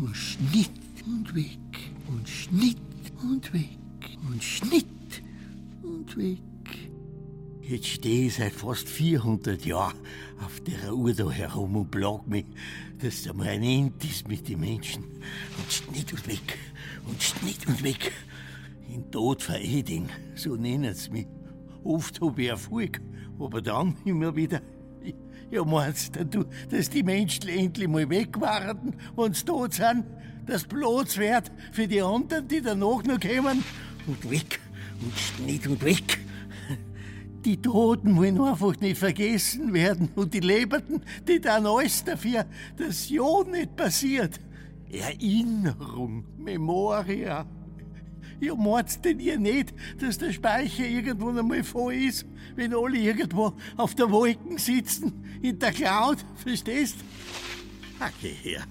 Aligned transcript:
und 0.00 0.16
Schnitt 0.16 0.70
und 1.06 1.34
weg 1.34 1.58
und 2.08 2.28
Schnitt 2.28 2.78
und 3.22 3.52
weg 3.52 3.78
und 4.26 4.42
Schnitt 4.42 5.22
und 5.82 6.16
weg. 6.16 6.38
Jetzt 7.60 7.86
stehe 7.86 8.26
ich 8.26 8.34
seit 8.34 8.52
fast 8.52 8.88
400 8.88 9.64
Jahren 9.64 9.98
auf 10.44 10.60
der 10.60 10.94
Uhr 10.94 11.12
da 11.12 11.30
herum 11.30 11.76
und 11.76 11.90
plag 11.90 12.26
mich, 12.26 12.46
dass 12.98 13.22
da 13.22 13.32
mal 13.32 13.48
ein 13.48 13.62
End 13.62 14.02
ist 14.04 14.26
mit 14.26 14.48
den 14.48 14.60
Menschen. 14.60 15.04
Und 15.04 15.70
Schnitt 15.70 16.12
und 16.12 16.26
weg 16.26 16.58
und 17.06 17.22
Schnitt 17.22 17.66
und 17.66 17.82
weg. 17.82 18.12
In 18.92 19.10
Tod 19.10 19.42
verewigen, 19.42 20.08
so 20.34 20.56
nennen 20.56 20.94
sie 20.94 21.10
mich. 21.10 21.26
Oft 21.84 22.20
habe 22.20 22.42
ich 22.42 22.48
Erfolg, 22.48 23.00
aber 23.38 23.62
dann 23.62 23.96
immer 24.04 24.34
wieder. 24.34 24.60
Ja, 25.50 25.64
meinst 25.64 26.16
du, 26.16 26.44
dass 26.70 26.90
die 26.90 27.02
Menschen 27.02 27.48
endlich 27.48 27.88
mal 27.88 28.08
weg 28.08 28.40
waren, 28.40 28.94
wenn 29.16 29.34
sie 29.34 29.44
tot 29.44 29.74
sind? 29.74 30.04
Dass 30.46 30.64
Platz 30.64 31.16
wird 31.16 31.50
für 31.72 31.88
die 31.88 32.00
anderen, 32.00 32.46
die 32.46 32.60
danach 32.60 33.02
noch 33.02 33.20
kommen? 33.20 33.64
Und 34.06 34.30
weg 34.30 34.60
und 35.02 35.16
Schnitt 35.16 35.66
und 35.66 35.84
weg. 35.84 36.20
Die 37.44 37.56
Toten 37.56 38.16
wollen 38.16 38.40
einfach 38.40 38.78
nicht 38.80 38.98
vergessen 38.98 39.72
werden 39.72 40.10
und 40.14 40.34
die 40.34 40.40
Lebenden, 40.40 41.02
die 41.26 41.40
tun 41.40 41.66
alles 41.66 42.04
dafür, 42.04 42.44
dass 42.76 43.08
ja 43.08 43.42
nicht 43.50 43.76
passiert. 43.76 44.38
Erinnerung, 44.90 46.24
Memoria. 46.36 47.46
Ja, 48.40 48.54
meint 48.54 49.04
denn 49.04 49.20
ihr 49.20 49.38
nicht, 49.38 49.74
dass 50.00 50.18
der 50.18 50.32
Speicher 50.32 50.84
irgendwann 50.84 51.38
einmal 51.38 51.64
voll 51.64 51.94
ist, 51.94 52.26
wenn 52.56 52.74
alle 52.74 52.98
irgendwo 52.98 53.52
auf 53.76 53.94
der 53.94 54.10
Wolken 54.10 54.58
sitzen, 54.58 55.12
in 55.42 55.58
der 55.58 55.72
Cloud, 55.72 56.18
verstehst? 56.36 56.96
Ach, 57.98 58.10
geh 58.20 58.28
her. 58.28 58.64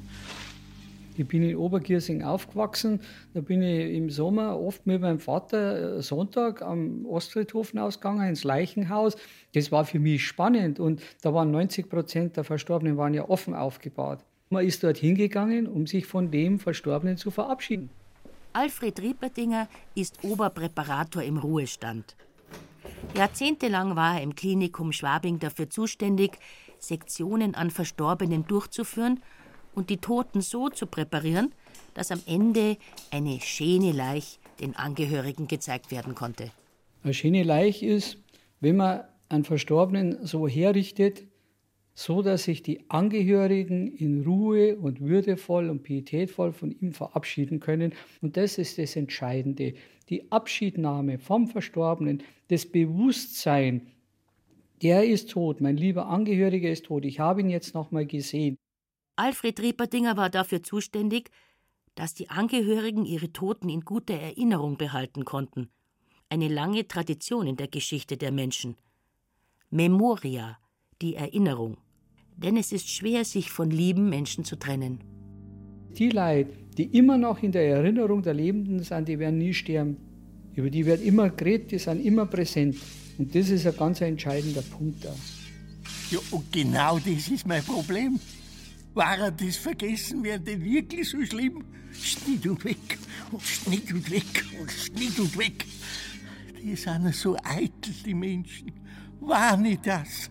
Ich 1.19 1.27
bin 1.27 1.43
in 1.43 1.57
Obergirsing 1.57 2.23
aufgewachsen. 2.23 3.01
Da 3.33 3.41
bin 3.41 3.61
ich 3.61 3.93
im 3.93 4.09
Sommer 4.09 4.57
oft 4.57 4.87
mit 4.87 5.01
meinem 5.01 5.19
Vater 5.19 5.97
äh, 5.97 6.01
Sonntag 6.01 6.61
am 6.61 7.05
Ostfriedhofen 7.05 7.77
ausgegangen, 7.77 8.29
ins 8.29 8.45
Leichenhaus. 8.45 9.17
Das 9.53 9.69
war 9.69 9.83
für 9.83 9.99
mich 9.99 10.25
spannend 10.25 10.79
und 10.79 11.01
da 11.21 11.33
waren 11.33 11.51
90 11.51 11.89
Prozent 11.89 12.37
der 12.37 12.45
Verstorbenen 12.45 12.95
waren 12.95 13.13
ja 13.13 13.27
offen 13.27 13.53
aufgebaut. 13.53 14.19
Man 14.49 14.65
ist 14.65 14.81
dort 14.81 14.97
hingegangen, 14.97 15.67
um 15.67 15.87
sich 15.87 16.05
von 16.05 16.31
dem 16.31 16.57
Verstorbenen 16.57 17.17
zu 17.17 17.31
verabschieden. 17.31 17.89
Alfred 18.53 18.99
Rieperdinger 18.99 19.67
ist 19.95 20.23
Oberpräparator 20.23 21.21
im 21.21 21.37
Ruhestand. 21.37 22.15
Jahrzehntelang 23.15 23.95
war 23.95 24.15
er 24.15 24.23
im 24.23 24.35
Klinikum 24.35 24.91
Schwabing 24.91 25.39
dafür 25.39 25.69
zuständig, 25.69 26.37
Sektionen 26.79 27.55
an 27.55 27.69
Verstorbenen 27.69 28.47
durchzuführen 28.47 29.21
und 29.75 29.89
die 29.89 29.97
Toten 29.97 30.41
so 30.41 30.69
zu 30.69 30.87
präparieren, 30.87 31.53
dass 31.93 32.11
am 32.11 32.21
Ende 32.25 32.77
eine 33.11 33.39
schöne 33.41 33.91
Leich 33.91 34.39
den 34.59 34.75
Angehörigen 34.75 35.47
gezeigt 35.47 35.91
werden 35.91 36.15
konnte. 36.15 36.51
Eine 37.03 37.13
schöne 37.13 37.43
Leich 37.43 37.83
ist, 37.83 38.17
wenn 38.59 38.77
man 38.77 39.03
einen 39.29 39.43
Verstorbenen 39.43 40.25
so 40.25 40.47
herrichtet, 40.47 41.23
so 41.99 42.21
dass 42.21 42.45
sich 42.45 42.63
die 42.63 42.89
Angehörigen 42.89 43.93
in 43.97 44.23
Ruhe 44.23 44.77
und 44.77 45.01
würdevoll 45.01 45.69
und 45.69 45.83
pietätvoll 45.83 46.53
von 46.53 46.71
ihm 46.71 46.93
verabschieden 46.93 47.59
können. 47.59 47.93
Und 48.21 48.37
das 48.37 48.57
ist 48.57 48.77
das 48.77 48.95
Entscheidende. 48.95 49.73
Die 50.07 50.31
Abschiednahme 50.31 51.19
vom 51.19 51.49
Verstorbenen, 51.49 52.23
das 52.47 52.65
Bewusstsein, 52.65 53.91
der 54.81 55.03
ist 55.03 55.31
tot, 55.31 55.59
mein 55.59 55.75
lieber 55.75 56.05
Angehöriger 56.05 56.71
ist 56.71 56.85
tot, 56.85 57.03
ich 57.03 57.19
habe 57.19 57.41
ihn 57.41 57.49
jetzt 57.49 57.73
noch 57.73 57.91
mal 57.91 58.05
gesehen. 58.05 58.55
Alfred 59.17 59.59
Rieperdinger 59.59 60.15
war 60.15 60.29
dafür 60.29 60.63
zuständig, 60.63 61.31
dass 61.95 62.13
die 62.13 62.29
Angehörigen 62.29 63.03
ihre 63.03 63.33
Toten 63.33 63.67
in 63.67 63.81
guter 63.81 64.13
Erinnerung 64.13 64.77
behalten 64.77 65.25
konnten. 65.25 65.69
Eine 66.29 66.47
lange 66.47 66.87
Tradition 66.87 67.45
in 67.45 67.57
der 67.57 67.67
Geschichte 67.67 68.15
der 68.15 68.31
Menschen. 68.31 68.77
Memoria, 69.69 70.59
die 71.01 71.15
Erinnerung 71.15 71.75
denn 72.41 72.57
es 72.57 72.71
ist 72.71 72.89
schwer, 72.89 73.25
sich 73.25 73.51
von 73.51 73.69
lieben 73.69 74.09
Menschen 74.09 74.45
zu 74.45 74.55
trennen. 74.55 74.99
Die 75.97 76.09
Leute, 76.09 76.51
die 76.77 76.85
immer 76.97 77.17
noch 77.17 77.43
in 77.43 77.51
der 77.51 77.67
Erinnerung 77.67 78.21
der 78.21 78.33
Lebenden 78.33 78.83
sind, 78.83 79.07
die 79.07 79.19
werden 79.19 79.39
nie 79.39 79.53
sterben. 79.53 79.97
Über 80.55 80.69
die 80.69 80.85
wird 80.85 81.03
immer 81.03 81.29
geredet, 81.29 81.71
die 81.71 81.77
sind 81.77 82.03
immer 82.03 82.25
präsent. 82.25 82.77
Und 83.17 83.35
das 83.35 83.49
ist 83.49 83.67
ein 83.67 83.75
ganz 83.75 84.01
entscheidender 84.01 84.61
Punkt 84.61 85.03
da. 85.03 85.13
Ja, 86.11 86.19
und 86.31 86.51
genau 86.51 86.97
das 86.99 87.27
ist 87.27 87.45
mein 87.45 87.63
Problem. 87.63 88.19
War 88.93 89.31
das 89.31 89.57
Vergessen 89.57 90.23
werden 90.23 90.45
denn 90.45 90.63
wirklich 90.63 91.09
so 91.09 91.23
schlimm? 91.23 91.63
Schnitt 91.91 92.47
und 92.47 92.63
weg 92.63 92.97
und 93.31 93.41
Schnitt 93.41 93.91
und 93.91 94.09
weg 94.09 94.45
und 94.59 94.71
Schnitt 94.71 95.19
und 95.19 95.37
weg. 95.37 95.65
Die 96.61 96.75
sind 96.75 97.13
so 97.13 97.35
eitel, 97.43 97.93
die 98.05 98.13
Menschen. 98.13 98.71
War 99.19 99.57
nicht 99.57 99.85
das? 99.85 100.29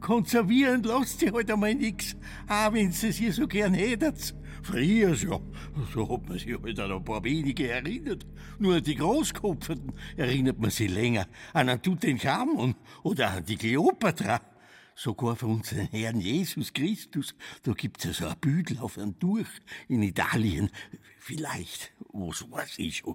Konservieren 0.00 0.82
lasst 0.82 1.20
sich 1.20 1.32
halt 1.32 1.50
einmal 1.50 1.74
nix, 1.74 2.16
auch 2.48 2.72
wenn 2.72 2.92
sie 2.92 3.12
sich 3.12 3.34
so 3.34 3.46
gern 3.46 3.74
hättet. 3.74 4.34
Früher 4.62 5.14
so, 5.14 5.40
so 5.94 6.08
hat 6.10 6.28
man 6.28 6.38
sich 6.38 6.56
halt 6.60 6.78
an 6.80 6.92
ein 6.92 7.04
paar 7.04 7.22
wenige 7.24 7.70
erinnert. 7.70 8.26
Nur 8.58 8.76
an 8.76 8.82
die 8.82 8.96
Großkopferten 8.96 9.92
erinnert 10.16 10.58
man 10.58 10.70
sich 10.70 10.90
länger. 10.90 11.26
An 11.52 11.68
einen 11.68 11.80
Tutanchamun 11.80 12.74
oder 13.02 13.30
an 13.30 13.44
die 13.44 13.56
Kleopatra. 13.56 14.40
Sogar 14.94 15.36
für 15.36 15.46
unseren 15.46 15.86
Herrn 15.86 16.20
Jesus 16.20 16.72
Christus, 16.72 17.32
da 17.62 17.72
gibt's 17.72 18.02
ja 18.02 18.12
so 18.12 18.26
ein 18.26 18.36
Büdel 18.40 18.78
auf 18.80 18.98
einem 18.98 19.16
Durch 19.20 19.46
in 19.86 20.02
Italien. 20.02 20.70
Vielleicht, 21.20 21.92
was 22.12 22.50
weiß 22.50 22.78
ich 22.78 22.96
schon. 22.96 23.14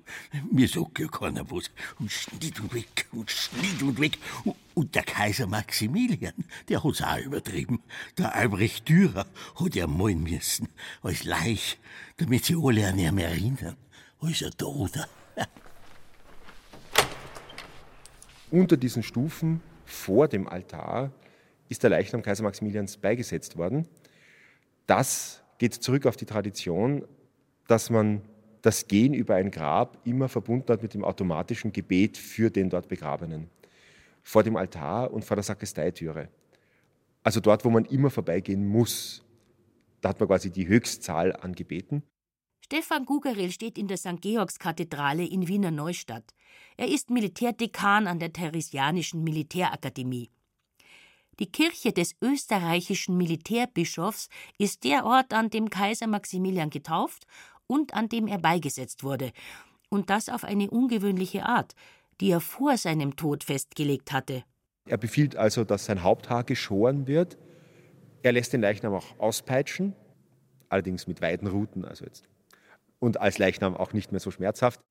Mir 0.50 0.70
sagt 0.70 1.00
ja 1.00 1.08
keiner 1.08 1.50
was. 1.52 1.72
Und 2.00 2.10
schnitt 2.10 2.60
und 2.62 2.74
weg 2.74 3.08
und 3.12 3.30
schnitt 3.30 3.84
und 3.84 4.00
weg. 4.00 4.18
Und 4.46 4.56
der 4.76 5.04
Kaiser 5.04 5.48
Maximilian, 5.48 6.34
der 6.70 6.84
hat's 6.84 7.02
auch 7.02 7.18
übertrieben. 7.18 7.82
Der 8.18 8.36
Albrecht 8.36 8.88
Dürer 8.90 9.26
hat 9.56 9.76
ja 9.76 9.88
malen 9.88 10.24
müssen. 10.24 10.70
Als 11.02 11.24
Leich, 11.24 11.78
damit 12.18 12.46
sie 12.46 12.56
alle 12.56 12.88
an 12.88 13.00
ihn 13.00 13.18
erinnern. 13.18 13.78
Als 14.20 14.44
ein 14.44 14.52
Toter. 14.58 15.08
Unter 18.52 18.78
diesen 18.78 19.04
Stufen 19.04 19.62
vor 19.86 20.28
dem 20.28 20.48
Altar 20.48 21.12
ist 21.70 21.84
der 21.84 21.90
Leichnam 21.90 22.22
Kaiser 22.22 22.44
Maximilians 22.44 22.98
beigesetzt 22.98 23.58
worden. 23.58 23.88
Das 24.86 25.42
geht 25.58 25.74
zurück 25.74 26.06
auf 26.06 26.18
die 26.18 26.26
Tradition, 26.26 27.06
dass 27.68 27.90
man 27.90 28.22
das 28.62 28.88
Gehen 28.88 29.14
über 29.14 29.36
ein 29.36 29.52
Grab 29.52 29.98
immer 30.06 30.30
verbunden 30.30 30.72
hat 30.72 30.82
mit 30.82 30.94
dem 30.94 31.04
automatischen 31.04 31.74
Gebet 31.74 32.18
für 32.18 32.50
den 32.50 32.70
dort 32.70 32.88
Begrabenen. 32.88 33.50
Vor 34.24 34.44
dem 34.44 34.56
Altar 34.56 35.12
und 35.12 35.26
vor 35.26 35.36
der 35.36 35.44
Sakristeitüre. 35.44 36.30
Also 37.24 37.40
dort, 37.40 37.64
wo 37.66 37.70
man 37.70 37.86
immer 37.86 38.10
vorbeigehen 38.10 38.68
muss. 38.68 39.24
Da 40.02 40.10
hat 40.10 40.20
man 40.20 40.28
quasi 40.28 40.52
die 40.52 40.68
Höchstzahl 40.68 41.36
an 41.36 41.54
Gebeten. 41.54 42.04
Stefan 42.66 43.06
Gugerel 43.06 43.52
steht 43.52 43.78
in 43.78 43.88
der 43.88 43.98
St. 43.98 44.22
Georgskathedrale 44.22 45.26
in 45.26 45.48
Wiener 45.48 45.72
Neustadt. 45.72 46.34
Er 46.78 46.88
ist 46.88 47.10
Militärdekan 47.10 48.08
an 48.08 48.20
der 48.20 48.34
Theresianischen 48.34 49.24
Militärakademie. 49.24 50.30
Die 51.40 51.52
Kirche 51.52 51.92
des 51.92 52.16
österreichischen 52.22 53.18
Militärbischofs 53.18 54.30
ist 54.58 54.84
der 54.84 55.06
Ort, 55.06 55.34
an 55.34 55.50
dem 55.50 55.70
Kaiser 55.70 56.08
Maximilian 56.08 56.70
getauft 56.70 57.26
und 57.68 57.94
an 57.94 58.08
dem 58.08 58.28
er 58.28 58.38
beigesetzt 58.38 59.04
wurde, 59.04 59.32
und 59.90 60.10
das 60.10 60.30
auf 60.30 60.44
eine 60.44 60.70
ungewöhnliche 60.70 61.46
Art, 61.46 61.76
die 62.22 62.32
er 62.32 62.42
vor 62.42 62.78
seinem 62.78 63.16
Tod 63.16 63.44
festgelegt 63.44 64.12
hatte. 64.12 64.44
Er 64.86 64.98
befiehlt 64.98 65.36
also, 65.36 65.64
dass 65.64 65.86
sein 65.86 66.04
Haupthaar 66.04 66.44
geschoren 66.44 67.08
wird. 67.08 67.38
Er 68.22 68.34
lässt 68.34 68.54
den 68.54 68.62
Leichnam 68.62 68.94
auch 68.94 69.20
auspeitschen, 69.20 69.96
allerdings 70.70 71.08
mit 71.08 71.22
weiten 71.22 71.48
Ruten, 71.48 71.86
also 71.86 72.06
jetzt. 72.06 72.28
Und 73.00 73.20
als 73.20 73.38
Leichnam 73.38 73.76
auch 73.76 73.94
nicht 73.94 74.12
mehr 74.12 74.20
so 74.20 74.32
schmerzhaft. 74.32 74.82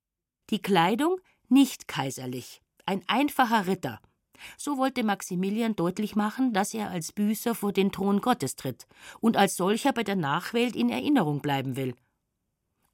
Die 0.50 0.60
Kleidung 0.60 1.18
nicht 1.48 1.88
kaiserlich, 1.88 2.62
ein 2.86 3.02
einfacher 3.06 3.66
Ritter. 3.66 4.00
So 4.56 4.76
wollte 4.76 5.04
Maximilian 5.04 5.76
deutlich 5.76 6.16
machen, 6.16 6.52
dass 6.52 6.74
er 6.74 6.90
als 6.90 7.12
Büßer 7.12 7.54
vor 7.54 7.72
den 7.72 7.92
Thron 7.92 8.20
Gottes 8.20 8.56
tritt 8.56 8.86
und 9.20 9.36
als 9.36 9.56
solcher 9.56 9.92
bei 9.92 10.02
der 10.02 10.16
Nachwelt 10.16 10.74
in 10.74 10.90
Erinnerung 10.90 11.40
bleiben 11.40 11.76
will. 11.76 11.94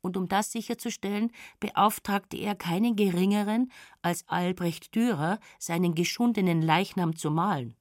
Und 0.01 0.17
um 0.17 0.29
das 0.29 0.53
sicherzustellen, 0.53 1.33
beauftragte 1.61 2.37
er 2.37 2.55
keinen 2.55 2.97
geringeren 2.97 3.71
als 4.03 4.25
Albrecht 4.29 4.95
Dürer, 4.95 5.39
seinen 5.59 5.95
geschundenen 5.95 6.63
Leichnam 6.63 7.17
zu 7.17 7.31
malen. 7.31 7.75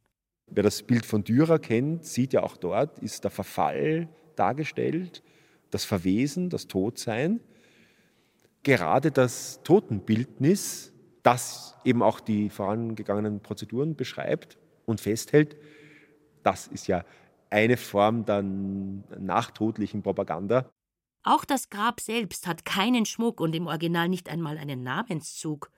Wer 0.47 0.63
das 0.63 0.83
Bild 0.83 1.05
von 1.05 1.23
Dürer 1.23 1.59
kennt, 1.59 2.05
sieht 2.05 2.33
ja 2.33 2.43
auch 2.43 2.57
dort, 2.57 2.99
ist 2.99 3.23
der 3.23 3.31
Verfall 3.31 4.09
dargestellt, 4.35 5.21
das 5.71 5.83
Verwesen, 5.83 6.49
das 6.49 6.67
Todsein. 6.67 7.41
Gerade 8.63 9.11
das 9.11 9.61
Totenbildnis 9.63 10.93
das 11.27 11.75
eben 11.83 12.01
auch 12.03 12.21
die 12.21 12.49
vorangegangenen 12.49 13.41
Prozeduren 13.41 13.97
beschreibt 13.97 14.57
und 14.85 15.01
festhält. 15.01 15.57
Das 16.41 16.67
ist 16.67 16.87
ja 16.87 17.03
eine 17.49 17.75
Form 17.75 18.23
der 18.23 18.43
nachtodlichen 18.43 20.03
Propaganda. 20.03 20.69
Auch 21.29 21.43
das 21.43 21.69
Grab 21.69 21.99
selbst 21.99 22.47
hat 22.47 22.63
keinen 22.63 23.05
Schmuck 23.05 23.41
und 23.41 23.53
im 23.53 23.67
Original 23.67 24.07
nicht 24.07 24.29
einmal 24.29 24.57
einen 24.57 24.81
Namenszug. 24.83 25.69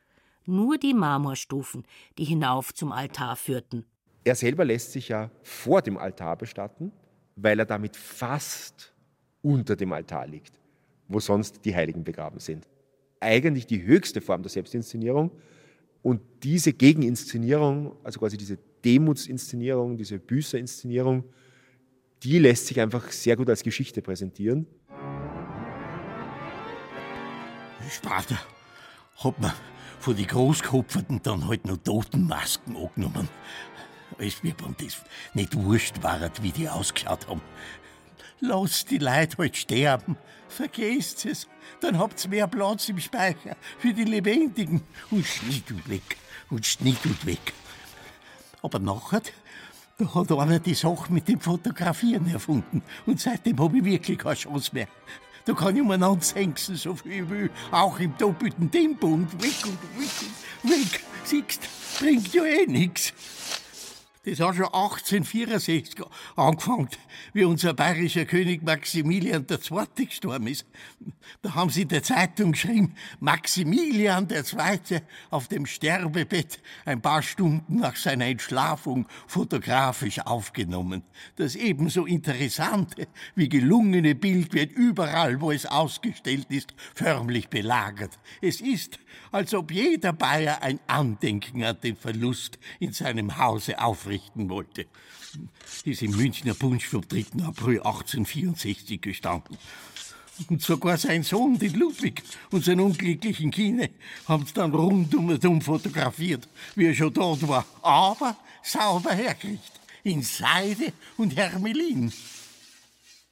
Nur 0.45 0.77
die 0.77 0.93
Marmorstufen, 0.93 1.87
die 2.19 2.23
hinauf 2.23 2.71
zum 2.71 2.91
Altar 2.91 3.35
führten. 3.35 3.83
Er 4.25 4.35
selber 4.35 4.63
lässt 4.63 4.91
sich 4.91 5.09
ja 5.09 5.31
vor 5.41 5.81
dem 5.81 5.97
Altar 5.97 6.37
bestatten, 6.37 6.91
weil 7.35 7.57
er 7.57 7.65
damit 7.65 7.95
fast 7.95 8.93
unter 9.41 9.75
dem 9.75 9.91
Altar 9.91 10.27
liegt, 10.27 10.53
wo 11.07 11.19
sonst 11.19 11.65
die 11.65 11.75
Heiligen 11.75 12.03
begraben 12.03 12.39
sind. 12.39 12.67
Eigentlich 13.19 13.65
die 13.65 13.81
höchste 13.81 14.21
Form 14.21 14.43
der 14.43 14.51
Selbstinszenierung. 14.51 15.31
Und 16.03 16.21
diese 16.43 16.73
Gegeninszenierung, 16.73 17.95
also 18.03 18.19
quasi 18.19 18.37
diese 18.37 18.59
Demutinszenierung, 18.85 19.97
diese 19.97 20.19
Büßerinszenierung, 20.19 21.23
die 22.21 22.37
lässt 22.37 22.67
sich 22.67 22.79
einfach 22.79 23.11
sehr 23.11 23.35
gut 23.35 23.49
als 23.49 23.63
Geschichte 23.63 24.03
präsentieren. 24.03 24.67
Später 27.89 28.37
hat 29.23 29.39
man 29.39 29.53
von 29.99 30.15
den 30.15 30.27
Großkopferten 30.27 31.21
dann 31.23 31.47
halt 31.47 31.65
noch 31.65 31.77
Totenmasken 31.77 32.75
angenommen. 32.75 33.27
Als 34.17 34.43
mir 34.43 34.53
beim 34.53 34.75
das 34.77 35.01
nicht 35.33 35.55
wurscht 35.55 36.01
war, 36.03 36.19
wie 36.41 36.51
die 36.51 36.69
ausgeschaut 36.69 37.27
haben. 37.27 37.41
Lasst 38.41 38.89
die 38.91 38.97
Leute 38.97 39.37
halt 39.37 39.57
sterben. 39.57 40.17
Vergesst 40.47 41.25
es. 41.25 41.47
Dann 41.81 41.97
habt's 41.97 42.27
mehr 42.27 42.47
Platz 42.47 42.89
im 42.89 42.99
Speicher 42.99 43.55
für 43.77 43.93
die 43.93 44.05
Lebendigen. 44.05 44.81
Und 45.11 45.25
Schnitt 45.25 45.69
und 45.71 45.87
weg. 45.89 46.17
Und 46.49 46.65
Schnitt 46.65 47.05
und 47.05 47.25
weg. 47.25 47.53
Aber 48.61 48.79
nachher, 48.79 49.21
da 49.97 50.13
hat 50.13 50.31
einer 50.31 50.59
die 50.59 50.73
Sache 50.73 51.11
mit 51.11 51.27
dem 51.27 51.39
Fotografieren 51.39 52.27
erfunden. 52.31 52.81
Und 53.05 53.19
seitdem 53.19 53.59
habe 53.59 53.77
ich 53.77 53.83
wirklich 53.83 54.17
keine 54.17 54.35
Chance 54.35 54.71
mehr. 54.73 54.87
Da 55.49 55.55
kann 55.55 55.75
ich 55.75 55.81
umeinander 55.81 56.23
hengsen, 56.35 56.75
so 56.75 56.93
viel 56.93 57.23
ich 57.23 57.29
will. 57.31 57.49
Auch 57.71 57.99
im 57.99 58.15
doppelten 58.19 58.69
Tempo 58.69 59.07
und 59.07 59.33
weg 59.41 59.65
und 59.65 59.99
weg 59.99 60.11
und 60.61 60.69
weg. 60.69 61.01
Siehst, 61.23 61.61
bringt 61.97 62.31
ja 62.35 62.43
eh 62.43 62.67
nix. 62.67 63.11
Das 64.29 64.39
hat 64.41 64.55
schon 64.55 64.65
1864 64.65 66.05
angefangen, 66.35 66.89
wie 67.33 67.45
unser 67.45 67.73
bayerischer 67.73 68.25
König 68.25 68.61
Maximilian 68.61 69.47
II. 69.49 70.05
gestorben 70.05 70.45
ist. 70.45 70.67
Da 71.41 71.55
haben 71.55 71.71
sie 71.71 71.83
in 71.83 71.87
der 71.87 72.03
Zeitung 72.03 72.51
geschrieben, 72.51 72.93
Maximilian 73.19 74.27
II. 74.29 75.01
auf 75.31 75.47
dem 75.47 75.65
Sterbebett 75.65 76.61
ein 76.85 77.01
paar 77.01 77.23
Stunden 77.23 77.77
nach 77.77 77.95
seiner 77.95 78.27
Entschlafung 78.27 79.07
fotografisch 79.25 80.19
aufgenommen. 80.19 81.01
Das 81.35 81.55
ebenso 81.55 82.05
interessante 82.05 83.07
wie 83.33 83.49
gelungene 83.49 84.13
Bild 84.13 84.53
wird 84.53 84.73
überall, 84.73 85.41
wo 85.41 85.51
es 85.51 85.65
ausgestellt 85.65 86.47
ist, 86.49 86.73
förmlich 86.93 87.49
belagert. 87.49 88.19
Es 88.41 88.61
ist, 88.61 88.99
als 89.31 89.55
ob 89.55 89.71
jeder 89.71 90.13
Bayer 90.13 90.61
ein 90.61 90.79
Andenken 90.85 91.63
an 91.63 91.77
den 91.81 91.95
Verlust 91.95 92.59
in 92.79 92.93
seinem 92.93 93.37
Hause 93.37 93.79
aufrichten 94.19 94.49
wollte. 94.49 94.85
Ist 95.85 96.01
im 96.01 96.11
Münchner 96.11 96.53
Punsch 96.53 96.87
vom 96.87 97.07
3. 97.07 97.43
April 97.45 97.77
1864 97.77 99.01
gestanden. 99.01 99.57
Und 100.49 100.61
sogar 100.61 100.97
sein 100.97 101.23
Sohn, 101.23 101.59
den 101.59 101.73
Ludwig, 101.73 102.23
und 102.51 102.63
seinen 102.63 102.79
unglücklichen 102.79 103.51
Kine, 103.51 103.89
haben 104.25 104.43
es 104.43 104.53
dann 104.53 104.73
rundum 104.73 105.61
fotografiert, 105.61 106.47
wie 106.75 106.87
er 106.87 106.95
schon 106.95 107.13
dort 107.13 107.45
war. 107.47 107.65
Aber 107.81 108.37
sauber 108.63 109.11
herkriegt. 109.11 109.71
In 110.03 110.23
Seide 110.23 110.93
und 111.17 111.35
Hermelin. 111.35 112.13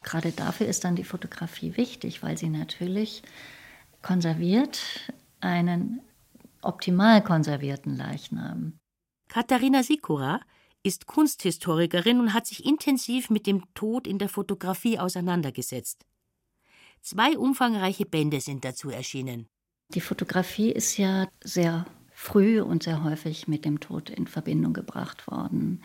Gerade 0.04 0.34
dafür 0.34 0.68
ist 0.68 0.84
dann 0.84 0.98
die 0.98 1.06
Fotografie 1.06 1.78
wichtig, 1.78 2.22
weil 2.24 2.38
sie 2.38 2.50
natürlich 2.50 3.24
konserviert 4.02 4.80
einen 5.40 6.02
optimal 6.62 7.24
konservierten 7.24 7.96
Leichnam. 7.96 8.78
Katharina 9.30 9.82
Sikora 9.82 10.42
ist 10.88 11.06
Kunsthistorikerin 11.06 12.22
und 12.22 12.34
hat 12.34 12.48
sich 12.48 12.66
intensiv 12.66 13.30
mit 13.30 13.46
dem 13.46 13.64
Tod 13.74 14.08
in 14.08 14.20
der 14.20 14.30
Fotografie 14.30 14.98
auseinandergesetzt. 14.98 16.06
Zwei 17.02 17.38
umfangreiche 17.38 18.06
Bände 18.06 18.40
sind 18.40 18.64
dazu 18.64 18.90
erschienen. 18.90 19.48
Die 19.90 20.02
Fotografie 20.02 20.72
ist 20.72 20.98
ja 20.98 21.28
sehr 21.44 21.86
früh 22.12 22.62
und 22.62 22.84
sehr 22.84 23.04
häufig 23.04 23.48
mit 23.48 23.66
dem 23.66 23.80
Tod 23.82 24.10
in 24.10 24.28
Verbindung 24.28 24.74
gebracht 24.74 25.28
worden, 25.28 25.84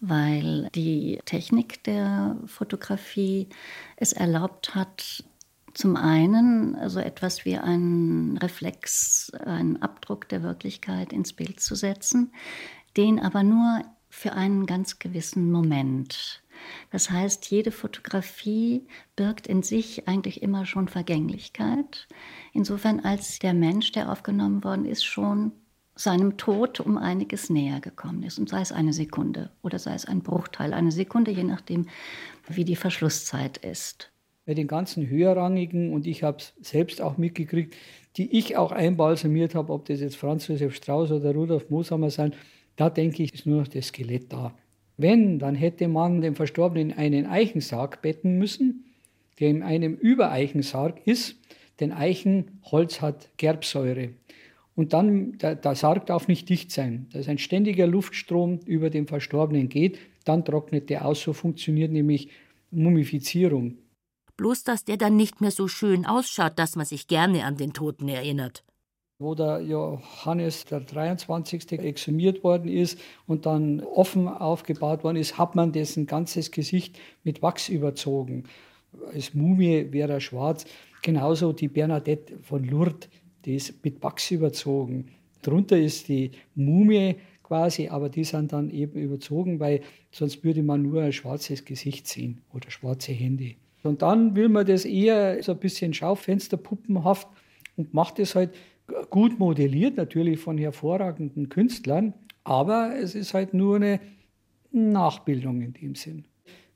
weil 0.00 0.70
die 0.74 1.18
Technik 1.24 1.82
der 1.84 2.36
Fotografie 2.46 3.48
es 3.96 4.12
erlaubt 4.12 4.74
hat, 4.74 5.24
zum 5.74 5.96
einen 5.96 6.88
so 6.88 7.00
etwas 7.00 7.44
wie 7.44 7.58
einen 7.58 8.38
Reflex, 8.38 9.30
einen 9.44 9.82
Abdruck 9.82 10.28
der 10.28 10.42
Wirklichkeit 10.42 11.12
ins 11.12 11.32
Bild 11.32 11.60
zu 11.60 11.74
setzen, 11.74 12.32
den 12.96 13.20
aber 13.20 13.42
nur 13.42 13.82
für 14.16 14.32
einen 14.32 14.64
ganz 14.64 14.98
gewissen 14.98 15.52
Moment. 15.52 16.42
Das 16.90 17.10
heißt, 17.10 17.50
jede 17.50 17.70
Fotografie 17.70 18.86
birgt 19.14 19.46
in 19.46 19.62
sich 19.62 20.08
eigentlich 20.08 20.40
immer 20.40 20.64
schon 20.64 20.88
Vergänglichkeit. 20.88 22.08
Insofern 22.54 23.00
als 23.00 23.40
der 23.40 23.52
Mensch, 23.52 23.92
der 23.92 24.10
aufgenommen 24.10 24.64
worden 24.64 24.86
ist, 24.86 25.04
schon 25.04 25.52
seinem 25.94 26.38
Tod 26.38 26.80
um 26.80 26.96
einiges 26.96 27.50
näher 27.50 27.80
gekommen 27.80 28.22
ist. 28.22 28.38
Und 28.38 28.48
sei 28.48 28.62
es 28.62 28.72
eine 28.72 28.94
Sekunde 28.94 29.50
oder 29.62 29.78
sei 29.78 29.92
es 29.92 30.06
ein 30.06 30.22
Bruchteil 30.22 30.72
einer 30.72 30.92
Sekunde, 30.92 31.30
je 31.30 31.44
nachdem, 31.44 31.86
wie 32.48 32.64
die 32.64 32.76
Verschlusszeit 32.76 33.58
ist 33.58 34.12
bei 34.46 34.54
den 34.54 34.68
ganzen 34.68 35.08
höherrangigen, 35.08 35.92
und 35.92 36.06
ich 36.06 36.22
habe 36.22 36.38
es 36.38 36.54
selbst 36.60 37.02
auch 37.02 37.18
mitgekriegt, 37.18 37.74
die 38.16 38.38
ich 38.38 38.56
auch 38.56 38.70
einbalsamiert 38.70 39.56
habe, 39.56 39.72
ob 39.72 39.84
das 39.86 40.00
jetzt 40.00 40.16
Franz 40.16 40.46
Josef 40.46 40.74
Strauß 40.74 41.10
oder 41.10 41.34
Rudolf 41.34 41.68
Moshammer 41.68 42.10
sein, 42.10 42.32
da 42.76 42.90
denke 42.90 43.22
ich, 43.22 43.34
ist 43.34 43.46
nur 43.46 43.60
noch 43.60 43.68
das 43.68 43.88
Skelett 43.88 44.32
da. 44.32 44.54
Wenn, 44.96 45.38
dann 45.38 45.54
hätte 45.54 45.88
man 45.88 46.20
den 46.20 46.34
Verstorbenen 46.34 46.90
in 46.90 46.96
einen 46.96 47.26
Eichensarg 47.26 48.02
betten 48.02 48.38
müssen, 48.38 48.84
der 49.40 49.48
in 49.50 49.62
einem 49.62 49.94
Übereichensarg 49.94 51.06
ist, 51.06 51.36
denn 51.80 51.92
Eichenholz 51.92 53.02
hat 53.02 53.28
Gerbsäure. 53.36 54.10
Und 54.74 54.92
dann, 54.92 55.38
der, 55.38 55.54
der 55.54 55.74
Sarg 55.74 56.06
darf 56.06 56.28
nicht 56.28 56.48
dicht 56.48 56.70
sein, 56.70 57.06
dass 57.12 57.28
ein 57.28 57.38
ständiger 57.38 57.86
Luftstrom 57.86 58.60
über 58.66 58.90
den 58.90 59.06
Verstorbenen 59.06 59.68
geht, 59.68 59.98
dann 60.24 60.44
trocknet 60.44 60.90
der 60.90 61.06
aus. 61.06 61.22
So 61.22 61.32
funktioniert 61.32 61.92
nämlich 61.92 62.28
Mumifizierung 62.70 63.78
bloß 64.36 64.64
dass 64.64 64.84
der 64.84 64.96
dann 64.96 65.16
nicht 65.16 65.40
mehr 65.40 65.50
so 65.50 65.68
schön 65.68 66.06
ausschaut, 66.06 66.58
dass 66.58 66.76
man 66.76 66.86
sich 66.86 67.06
gerne 67.06 67.44
an 67.44 67.56
den 67.56 67.72
Toten 67.72 68.08
erinnert. 68.08 68.64
Wo 69.18 69.34
der 69.34 69.62
Johannes 69.62 70.66
der 70.66 70.80
23. 70.80 71.72
exhumiert 71.72 72.44
worden 72.44 72.68
ist 72.68 72.98
und 73.26 73.46
dann 73.46 73.80
offen 73.80 74.28
aufgebaut 74.28 75.04
worden 75.04 75.16
ist, 75.16 75.38
hat 75.38 75.54
man 75.54 75.72
dessen 75.72 76.06
ganzes 76.06 76.50
Gesicht 76.50 76.98
mit 77.24 77.40
Wachs 77.40 77.70
überzogen. 77.70 78.44
Als 79.14 79.32
Mumie 79.32 79.90
wäre 79.90 80.12
er 80.12 80.20
schwarz. 80.20 80.66
Genauso 81.00 81.54
die 81.54 81.68
Bernadette 81.68 82.36
von 82.42 82.62
Lourdes, 82.64 83.08
die 83.46 83.54
ist 83.54 83.82
mit 83.82 84.02
Wachs 84.02 84.30
überzogen. 84.30 85.08
Drunter 85.40 85.78
ist 85.78 86.08
die 86.08 86.32
Mumie 86.54 87.16
quasi, 87.42 87.88
aber 87.88 88.10
die 88.10 88.24
sind 88.24 88.52
dann 88.52 88.68
eben 88.68 89.00
überzogen, 89.00 89.60
weil 89.60 89.80
sonst 90.10 90.44
würde 90.44 90.62
man 90.62 90.82
nur 90.82 91.00
ein 91.00 91.12
schwarzes 91.12 91.64
Gesicht 91.64 92.06
sehen 92.06 92.42
oder 92.52 92.70
schwarze 92.70 93.12
Hände. 93.12 93.54
Und 93.82 94.02
dann 94.02 94.36
will 94.36 94.50
man 94.50 94.66
das 94.66 94.84
eher 94.84 95.42
so 95.42 95.52
ein 95.52 95.58
bisschen 95.58 95.94
schaufensterpuppenhaft 95.94 97.28
und 97.76 97.94
macht 97.94 98.18
es 98.18 98.34
halt 98.34 98.50
gut 99.10 99.38
modelliert, 99.38 99.96
natürlich 99.96 100.40
von 100.40 100.58
hervorragenden 100.58 101.48
Künstlern, 101.48 102.14
aber 102.44 102.94
es 102.96 103.14
ist 103.14 103.34
halt 103.34 103.54
nur 103.54 103.76
eine 103.76 104.00
Nachbildung 104.70 105.60
in 105.62 105.72
dem 105.72 105.94
Sinn. 105.94 106.24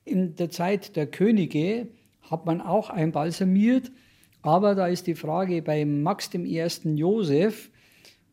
In 0.05 0.35
der 0.37 0.51
Zeit 0.51 0.97
der 0.97 1.07
Könige 1.07 1.89
hat 2.23 2.47
man 2.47 2.61
auch 2.61 2.91
einbalsamiert, 2.91 3.91
aber 4.43 4.75
da 4.75 4.87
ist 4.87 5.07
die 5.07 5.15
Frage 5.15 5.63
bei 5.63 5.85
Max 5.85 6.31
dem 6.31 6.47
ersten 6.47 6.97
Josef, 6.97 7.71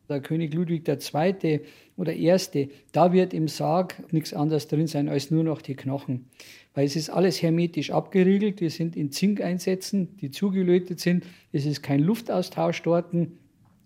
der 0.08 0.20
König 0.20 0.54
Ludwig 0.54 0.88
II. 0.88 1.60
oder 1.98 2.14
Erste, 2.14 2.70
da 2.92 3.12
wird 3.12 3.34
im 3.34 3.46
Sarg 3.46 4.02
nichts 4.10 4.32
anderes 4.32 4.66
drin 4.66 4.86
sein 4.86 5.08
als 5.08 5.30
nur 5.30 5.44
noch 5.44 5.60
die 5.60 5.74
Knochen 5.74 6.30
weil 6.78 6.86
es 6.86 6.94
ist 6.94 7.10
alles 7.10 7.42
hermetisch 7.42 7.90
abgeriegelt. 7.90 8.60
Wir 8.60 8.70
sind 8.70 8.94
in 8.94 9.10
Zinkeinsätzen, 9.10 10.16
die 10.18 10.30
zugelötet 10.30 11.00
sind. 11.00 11.24
Es 11.50 11.66
ist 11.66 11.82
kein 11.82 11.98
Luftaustausch 11.98 12.80
dort. 12.82 13.12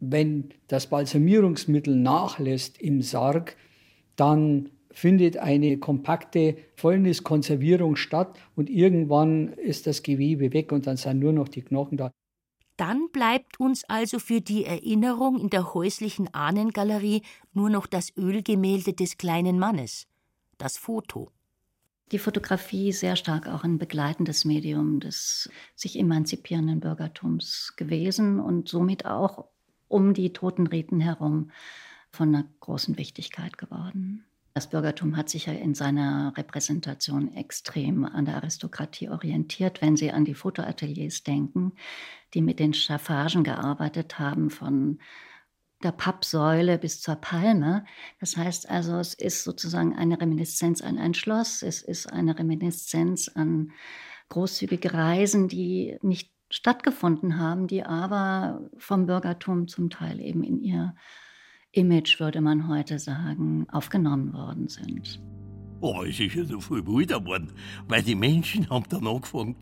Wenn 0.04 0.48
das 0.66 0.88
Balsamierungsmittel 0.88 1.94
nachlässt 1.94 2.82
im 2.82 3.02
Sarg, 3.02 3.56
dann 4.16 4.70
findet 4.90 5.36
eine 5.36 5.78
kompakte 5.78 6.56
Fäulniskonservierung 6.74 7.94
statt 7.94 8.36
und 8.56 8.68
irgendwann 8.68 9.52
ist 9.52 9.86
das 9.86 10.02
Gewebe 10.02 10.52
weg 10.52 10.72
und 10.72 10.88
dann 10.88 10.96
sind 10.96 11.20
nur 11.20 11.32
noch 11.32 11.46
die 11.46 11.62
Knochen 11.62 11.98
da. 11.98 12.10
Dann 12.76 13.10
bleibt 13.12 13.60
uns 13.60 13.84
also 13.84 14.18
für 14.18 14.40
die 14.40 14.64
Erinnerung 14.64 15.38
in 15.38 15.50
der 15.50 15.72
häuslichen 15.72 16.34
Ahnengalerie 16.34 17.22
nur 17.52 17.70
noch 17.70 17.86
das 17.86 18.16
Ölgemälde 18.16 18.94
des 18.94 19.18
kleinen 19.18 19.60
Mannes, 19.60 20.08
das 20.58 20.78
Foto. 20.78 21.30
die 22.10 22.18
Fotografie 22.18 22.90
sehr 22.90 23.14
stark 23.14 23.46
auch 23.46 23.62
ein 23.62 23.78
begleitendes 23.78 24.44
Medium 24.44 24.98
des 24.98 25.48
sich 25.76 25.96
emanzipierenden 25.96 26.80
Bürgertums 26.80 27.74
gewesen 27.76 28.40
und 28.40 28.68
somit 28.68 29.06
auch 29.06 29.51
um 29.92 30.14
die 30.14 30.32
toten 30.32 30.66
Riten 30.66 31.00
herum 31.00 31.50
von 32.10 32.34
einer 32.34 32.44
großen 32.60 32.98
Wichtigkeit 32.98 33.58
geworden. 33.58 34.24
Das 34.54 34.68
Bürgertum 34.68 35.16
hat 35.16 35.30
sich 35.30 35.46
ja 35.46 35.54
in 35.54 35.74
seiner 35.74 36.34
Repräsentation 36.36 37.34
extrem 37.34 38.04
an 38.04 38.26
der 38.26 38.36
Aristokratie 38.36 39.08
orientiert. 39.08 39.80
Wenn 39.80 39.96
Sie 39.96 40.12
an 40.12 40.26
die 40.26 40.34
Fotoateliers 40.34 41.22
denken, 41.22 41.72
die 42.34 42.42
mit 42.42 42.58
den 42.58 42.74
Schaffagen 42.74 43.44
gearbeitet 43.44 44.18
haben, 44.18 44.50
von 44.50 44.98
der 45.82 45.92
Pappsäule 45.92 46.78
bis 46.78 47.00
zur 47.00 47.16
Palme. 47.16 47.84
Das 48.20 48.36
heißt 48.36 48.68
also, 48.68 48.98
es 48.98 49.14
ist 49.14 49.42
sozusagen 49.42 49.96
eine 49.96 50.20
Reminiszenz 50.20 50.80
an 50.82 50.98
ein 50.98 51.14
Schloss, 51.14 51.62
es 51.62 51.82
ist 51.82 52.12
eine 52.12 52.38
Reminiszenz 52.38 53.28
an 53.28 53.72
großzügige 54.28 54.94
Reisen, 54.94 55.48
die 55.48 55.98
nicht 56.02 56.30
stattgefunden 56.52 57.38
haben, 57.38 57.66
die 57.66 57.82
aber 57.82 58.60
vom 58.76 59.06
Bürgertum 59.06 59.68
zum 59.68 59.88
Teil 59.90 60.20
eben 60.20 60.44
in 60.44 60.60
ihr 60.60 60.94
Image, 61.72 62.20
würde 62.20 62.42
man 62.42 62.68
heute 62.68 62.98
sagen, 62.98 63.66
aufgenommen 63.70 64.34
worden 64.34 64.68
sind. 64.68 65.20
Oh, 65.80 66.02
es 66.02 66.20
ist 66.20 66.34
ja 66.34 66.44
so 66.44 66.60
viel 66.60 66.86
wilder 66.86 67.20
geworden, 67.20 67.52
weil 67.88 68.02
die 68.02 68.14
Menschen 68.14 68.68
haben 68.68 68.84
dann 68.90 69.06
angefangen, 69.06 69.56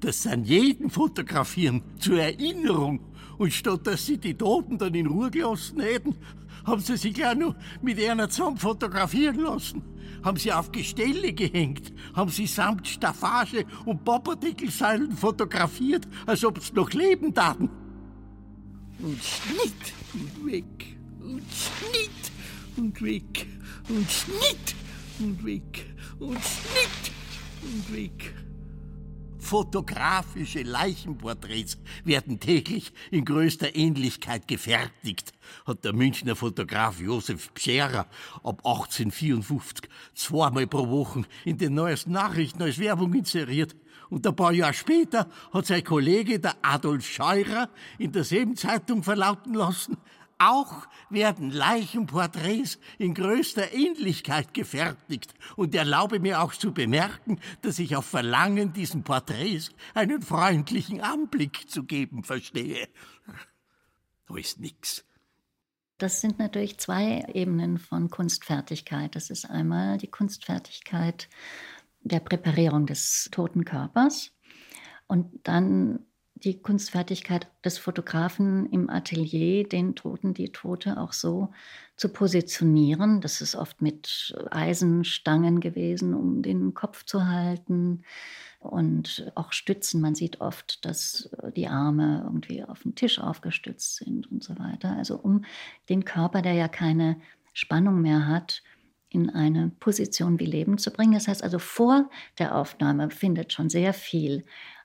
dass 0.00 0.22
sie 0.22 0.30
an 0.30 0.44
jeden 0.44 0.90
fotografieren, 0.90 1.82
zur 1.98 2.20
Erinnerung. 2.20 3.00
Und 3.38 3.52
statt 3.52 3.86
dass 3.86 4.06
sie 4.06 4.18
die 4.18 4.34
Toten 4.34 4.78
dann 4.78 4.94
in 4.94 5.06
Ruhe 5.06 5.30
gelassen 5.30 5.80
hätten, 5.80 6.16
haben 6.64 6.80
sie 6.80 6.96
sich 6.96 7.14
gleich 7.14 7.36
noch 7.36 7.54
mit 7.82 8.02
einer 8.02 8.28
zusammen 8.30 8.56
fotografieren 8.56 9.38
lassen. 9.40 9.82
Haben 10.22 10.36
sie 10.36 10.52
auf 10.52 10.70
Gestelle 10.72 11.32
gehängt, 11.32 11.92
haben 12.14 12.30
sie 12.30 12.46
samt 12.46 12.86
Staffage 12.86 13.64
und 13.84 14.04
Pappardeckelsäulen 14.04 15.12
fotografiert, 15.12 16.06
als 16.26 16.44
ob 16.44 16.62
sie 16.62 16.72
noch 16.74 16.90
leben 16.92 17.34
taten. 17.34 17.70
Und 18.98 19.18
Schnitt! 19.22 19.94
Und 20.12 20.46
weg, 20.46 20.96
und 21.20 21.42
Schnitt! 21.50 22.32
Und 22.76 23.02
weg, 23.02 23.46
und 23.88 24.10
Schnitt! 24.10 24.74
Und 25.18 25.44
weg! 25.44 25.86
Und 26.18 26.38
Schnitt! 26.38 27.12
Und 27.62 27.94
weg. 27.94 28.34
Fotografische 29.50 30.62
Leichenporträts 30.62 31.76
werden 32.04 32.38
täglich 32.38 32.92
in 33.10 33.24
größter 33.24 33.74
Ähnlichkeit 33.74 34.46
gefertigt, 34.46 35.32
hat 35.66 35.84
der 35.84 35.92
Münchner 35.92 36.36
Fotograf 36.36 37.00
Josef 37.00 37.52
Pscherer 37.52 38.06
ab 38.44 38.64
1854 38.64 39.90
zweimal 40.14 40.68
pro 40.68 40.88
Woche 40.88 41.24
in 41.44 41.58
den 41.58 41.74
neuesten 41.74 42.12
Nachrichten 42.12 42.62
als 42.62 42.78
Werbung 42.78 43.12
inseriert. 43.12 43.74
Und 44.08 44.24
ein 44.24 44.36
paar 44.36 44.52
Jahre 44.52 44.72
später 44.72 45.28
hat 45.52 45.66
sein 45.66 45.82
Kollege, 45.82 46.38
der 46.38 46.54
Adolf 46.62 47.08
Scheurer, 47.08 47.70
in 47.98 48.12
derselben 48.12 48.54
Zeitung 48.54 49.02
verlauten 49.02 49.54
lassen, 49.54 49.96
auch 50.40 50.86
werden 51.10 51.50
Leichenporträts 51.50 52.78
in 52.98 53.14
größter 53.14 53.72
Ähnlichkeit 53.72 54.54
gefertigt 54.54 55.34
und 55.56 55.74
erlaube 55.74 56.18
mir 56.18 56.42
auch 56.42 56.52
zu 56.52 56.72
bemerken, 56.72 57.38
dass 57.62 57.78
ich 57.78 57.96
auf 57.96 58.06
Verlangen 58.06 58.72
diesen 58.72 59.04
Porträts 59.04 59.70
einen 59.94 60.22
freundlichen 60.22 61.00
Anblick 61.00 61.68
zu 61.70 61.84
geben 61.84 62.24
verstehe. 62.24 62.88
Da 64.26 64.36
ist 64.36 64.60
nix. 64.60 65.04
Das 65.98 66.22
sind 66.22 66.38
natürlich 66.38 66.78
zwei 66.78 67.26
Ebenen 67.34 67.78
von 67.78 68.08
Kunstfertigkeit. 68.08 69.14
Das 69.14 69.28
ist 69.28 69.44
einmal 69.44 69.98
die 69.98 70.08
Kunstfertigkeit 70.08 71.28
der 72.02 72.20
Präparierung 72.20 72.86
des 72.86 73.28
toten 73.30 73.66
Körpers 73.66 74.32
und 75.06 75.46
dann 75.46 76.06
die 76.44 76.60
Kunstfertigkeit 76.60 77.48
des 77.64 77.78
Fotografen 77.78 78.66
im 78.70 78.88
Atelier, 78.90 79.68
den 79.68 79.94
Toten, 79.94 80.34
die 80.34 80.52
Tote 80.52 80.98
auch 80.98 81.12
so 81.12 81.50
zu 81.96 82.08
positionieren. 82.08 83.20
Das 83.20 83.40
ist 83.40 83.54
oft 83.54 83.82
mit 83.82 84.34
Eisenstangen 84.50 85.60
gewesen, 85.60 86.14
um 86.14 86.42
den 86.42 86.74
Kopf 86.74 87.04
zu 87.04 87.26
halten 87.26 88.02
und 88.58 89.30
auch 89.34 89.52
Stützen. 89.52 90.00
Man 90.00 90.14
sieht 90.14 90.40
oft, 90.40 90.84
dass 90.84 91.30
die 91.56 91.68
Arme 91.68 92.22
irgendwie 92.24 92.62
auf 92.64 92.82
dem 92.82 92.94
Tisch 92.94 93.18
aufgestützt 93.18 93.96
sind 93.96 94.30
und 94.30 94.42
so 94.42 94.58
weiter. 94.58 94.96
Also 94.96 95.16
um 95.16 95.44
den 95.88 96.04
Körper, 96.04 96.42
der 96.42 96.54
ja 96.54 96.68
keine 96.68 97.20
Spannung 97.52 98.00
mehr 98.00 98.26
hat, 98.26 98.62
in 99.10 99.28
eine 99.28 99.72
Position 99.80 100.38
wie 100.38 100.46
Leben 100.46 100.78
zu 100.78 100.92
bringen. 100.92 101.14
Das 101.14 101.26
heißt 101.26 101.42
also, 101.42 101.58
vor 101.58 102.08
der 102.38 102.54
Aufnahme 102.54 103.10
findet 103.10 103.52
schon 103.52 103.68
sehr 103.68 103.92
viel 103.92 104.44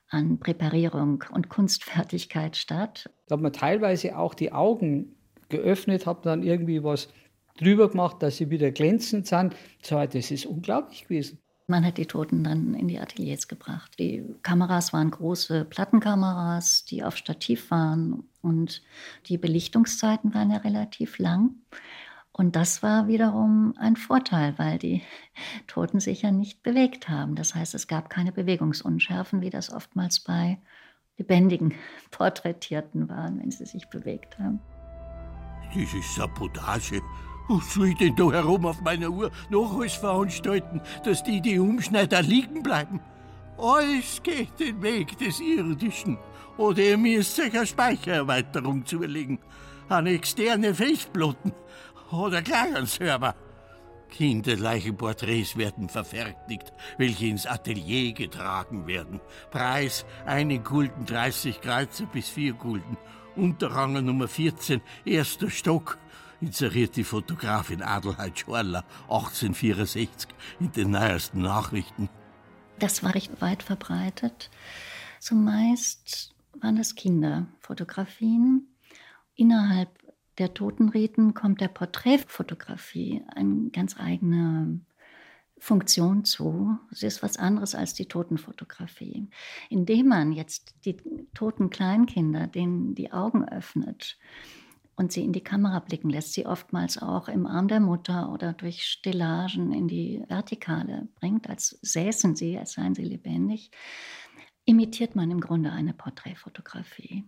an 0.09 0.39
Präparierung 0.39 1.23
und 1.31 1.49
Kunstfertigkeit 1.49 2.55
statt. 2.55 3.09
Da 3.27 3.35
hat 3.35 3.41
man 3.41 3.53
teilweise 3.53 4.17
auch 4.17 4.33
die 4.33 4.51
Augen 4.51 5.15
geöffnet, 5.49 6.05
hat 6.05 6.25
dann 6.25 6.43
irgendwie 6.43 6.83
was 6.83 7.09
drüber 7.57 7.89
gemacht, 7.89 8.21
dass 8.21 8.37
sie 8.37 8.49
wieder 8.49 8.71
glänzend 8.71 9.27
sind. 9.27 9.55
So, 9.81 10.03
das 10.05 10.31
ist 10.31 10.45
unglaublich 10.45 11.03
gewesen. 11.03 11.39
Man 11.67 11.83
hat 11.83 11.97
die 11.97 12.05
Toten 12.05 12.43
dann 12.43 12.75
in 12.75 12.87
die 12.87 12.99
Ateliers 12.99 13.47
gebracht. 13.47 13.97
Die 13.97 14.23
Kameras 14.43 14.93
waren 14.93 15.09
große 15.09 15.65
Plattenkameras, 15.65 16.85
die 16.85 17.03
auf 17.03 17.17
Stativ 17.17 17.71
waren 17.71 18.29
und 18.41 18.83
die 19.25 19.39
Belichtungszeiten 19.39 20.35
waren 20.35 20.51
ja 20.51 20.57
relativ 20.57 21.17
lang. 21.17 21.55
Und 22.37 22.57
das 22.57 22.83
war 22.83 23.07
wiederum 23.07 23.75
ein 23.77 23.95
Vorteil, 23.95 24.55
weil 24.57 24.77
die 24.77 25.01
Toten 25.67 26.01
sich 26.01 26.23
ja 26.23 26.31
nicht 26.31 26.63
bewegt 26.63 27.07
haben. 27.07 27.35
Das 27.35 27.55
heißt, 27.55 27.73
es 27.75 27.87
gab 27.87 28.09
keine 28.09 28.33
Bewegungsunschärfen, 28.33 29.39
wie 29.39 29.49
das 29.49 29.71
oftmals 29.71 30.19
bei 30.19 30.57
lebendigen 31.17 31.73
Porträtierten 32.11 33.07
waren, 33.07 33.39
wenn 33.39 33.51
sie 33.51 33.65
sich 33.65 33.87
bewegt 33.87 34.37
haben. 34.37 34.59
Diese 35.73 36.01
Sabotage. 36.01 37.01
Was 37.47 37.73
soll 37.73 37.89
ich 37.89 37.97
denn 37.97 38.15
da 38.17 38.29
herum 38.29 38.65
auf 38.65 38.81
meiner 38.81 39.09
Uhr 39.09 39.31
noch 39.49 39.79
alles 39.79 39.93
veranstalten, 39.93 40.81
dass 41.05 41.23
die, 41.23 41.39
die 41.39 41.57
Umschneider 41.57 42.21
liegen 42.21 42.63
bleiben? 42.63 42.99
Alles 43.57 44.21
geht 44.21 44.59
den 44.59 44.81
Weg 44.81 45.17
des 45.19 45.39
Irdischen. 45.39 46.17
Oder 46.57 46.83
ihr 46.83 46.97
müsst 46.97 47.39
euch 47.39 47.55
eine 47.55 47.65
Speichererweiterung 47.65 48.85
zulegen. 48.85 49.39
An 49.87 50.07
externe 50.07 50.73
Festplatten 50.73 51.53
oder 52.11 52.41
gleich 52.41 52.75
ein 52.75 52.85
Server. 52.85 53.35
Kinderleichenporträts 54.09 55.57
werden 55.57 55.89
verfertigt, 55.89 56.71
welche 56.97 57.27
ins 57.27 57.45
Atelier 57.45 58.13
getragen 58.13 58.87
werden. 58.87 59.19
Preis 59.51 60.05
einen 60.25 60.63
Gulden 60.63 61.05
30 61.05 61.59
Kreuzer 61.61 62.05
bis 62.05 62.29
vier 62.29 62.53
Gulden. 62.53 62.97
Unterranger 63.35 64.01
Nummer 64.01 64.27
14, 64.27 64.81
erster 65.03 65.49
Stock, 65.49 65.97
inseriert 66.39 66.95
die 66.95 67.03
Fotografin 67.03 67.81
Adelheid 67.81 68.39
Schorler 68.39 68.85
1864 69.09 70.29
in 70.59 70.71
den 70.71 70.91
neuesten 70.91 71.41
Nachrichten. 71.41 72.09
Das 72.79 73.03
war 73.03 73.15
recht 73.15 73.41
weit 73.41 73.63
verbreitet. 73.63 74.49
Zumeist 75.19 76.33
waren 76.61 76.77
es 76.77 76.95
Kinderfotografien. 76.95 78.67
Innerhalb 79.35 79.89
der 80.37 80.53
Totenriten 80.53 81.33
kommt 81.33 81.61
der 81.61 81.67
Porträtfotografie 81.69 83.23
eine 83.27 83.69
ganz 83.71 83.99
eigene 83.99 84.81
Funktion 85.57 86.25
zu. 86.25 86.77
Sie 86.91 87.07
ist 87.07 87.23
was 87.23 87.37
anderes 87.37 87.75
als 87.75 87.93
die 87.93 88.07
Totenfotografie. 88.07 89.29
Indem 89.69 90.07
man 90.07 90.31
jetzt 90.33 90.75
die 90.85 90.97
toten 91.33 91.69
Kleinkinder, 91.69 92.47
denen 92.47 92.95
die 92.95 93.13
Augen 93.13 93.47
öffnet 93.47 94.17
und 94.95 95.11
sie 95.11 95.23
in 95.23 95.33
die 95.33 95.43
Kamera 95.43 95.79
blicken 95.79 96.09
lässt, 96.09 96.33
sie 96.33 96.45
oftmals 96.45 97.01
auch 97.01 97.27
im 97.29 97.45
Arm 97.45 97.67
der 97.67 97.79
Mutter 97.79 98.31
oder 98.31 98.53
durch 98.53 98.85
Stellagen 98.85 99.71
in 99.71 99.87
die 99.87 100.23
Vertikale 100.27 101.07
bringt, 101.15 101.49
als 101.49 101.79
säßen 101.81 102.35
sie, 102.35 102.57
als 102.57 102.73
seien 102.73 102.95
sie 102.95 103.03
lebendig, 103.03 103.71
imitiert 104.65 105.15
man 105.15 105.31
im 105.31 105.39
Grunde 105.39 105.71
eine 105.71 105.93
Porträtfotografie. 105.93 107.23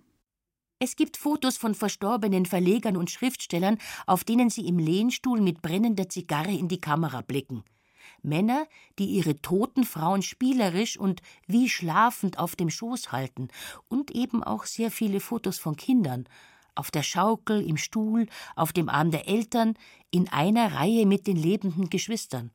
Es 0.79 0.95
gibt 0.95 1.17
Fotos 1.17 1.57
von 1.57 1.73
verstorbenen 1.73 2.45
Verlegern 2.45 2.97
und 2.97 3.09
Schriftstellern, 3.09 3.79
auf 4.05 4.23
denen 4.23 4.51
sie 4.51 4.67
im 4.67 4.77
Lehnstuhl 4.77 5.41
mit 5.41 5.63
brennender 5.63 6.07
Zigarre 6.07 6.51
in 6.51 6.67
die 6.67 6.79
Kamera 6.79 7.21
blicken. 7.21 7.63
Männer, 8.21 8.67
die 8.99 9.05
ihre 9.05 9.41
toten 9.41 9.85
Frauen 9.85 10.21
spielerisch 10.21 10.97
und 10.97 11.21
wie 11.47 11.67
schlafend 11.67 12.37
auf 12.37 12.55
dem 12.55 12.69
Schoß 12.69 13.11
halten, 13.11 13.47
und 13.87 14.11
eben 14.11 14.43
auch 14.43 14.65
sehr 14.65 14.91
viele 14.91 15.19
Fotos 15.19 15.57
von 15.57 15.75
Kindern, 15.75 16.29
auf 16.75 16.91
der 16.91 17.03
Schaukel, 17.03 17.67
im 17.67 17.77
Stuhl, 17.77 18.27
auf 18.55 18.71
dem 18.71 18.87
Arm 18.87 19.09
der 19.09 19.27
Eltern, 19.27 19.73
in 20.11 20.29
einer 20.29 20.73
Reihe 20.73 21.07
mit 21.07 21.25
den 21.25 21.37
lebenden 21.37 21.89
Geschwistern. 21.89 22.51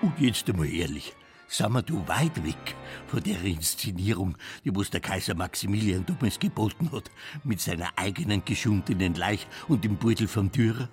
Und 0.00 0.18
jetzt 0.18 0.48
einmal 0.48 0.68
ehrlich, 0.72 1.14
sind 1.52 1.72
wir 1.72 1.82
du 1.82 2.06
weit 2.08 2.42
weg 2.44 2.74
von 3.06 3.22
der 3.22 3.42
Inszenierung, 3.42 4.36
die 4.64 4.74
was 4.74 4.88
der 4.88 5.00
Kaiser 5.00 5.34
Maximilian 5.34 6.06
damals 6.06 6.38
geboten 6.38 6.90
hat, 6.92 7.10
mit 7.44 7.60
seiner 7.60 7.90
eigenen 7.96 8.42
geschundenen 8.44 9.14
Leich 9.14 9.46
und 9.68 9.84
dem 9.84 9.96
Beutel 9.96 10.28
vom 10.28 10.50
Dürer? 10.50 10.88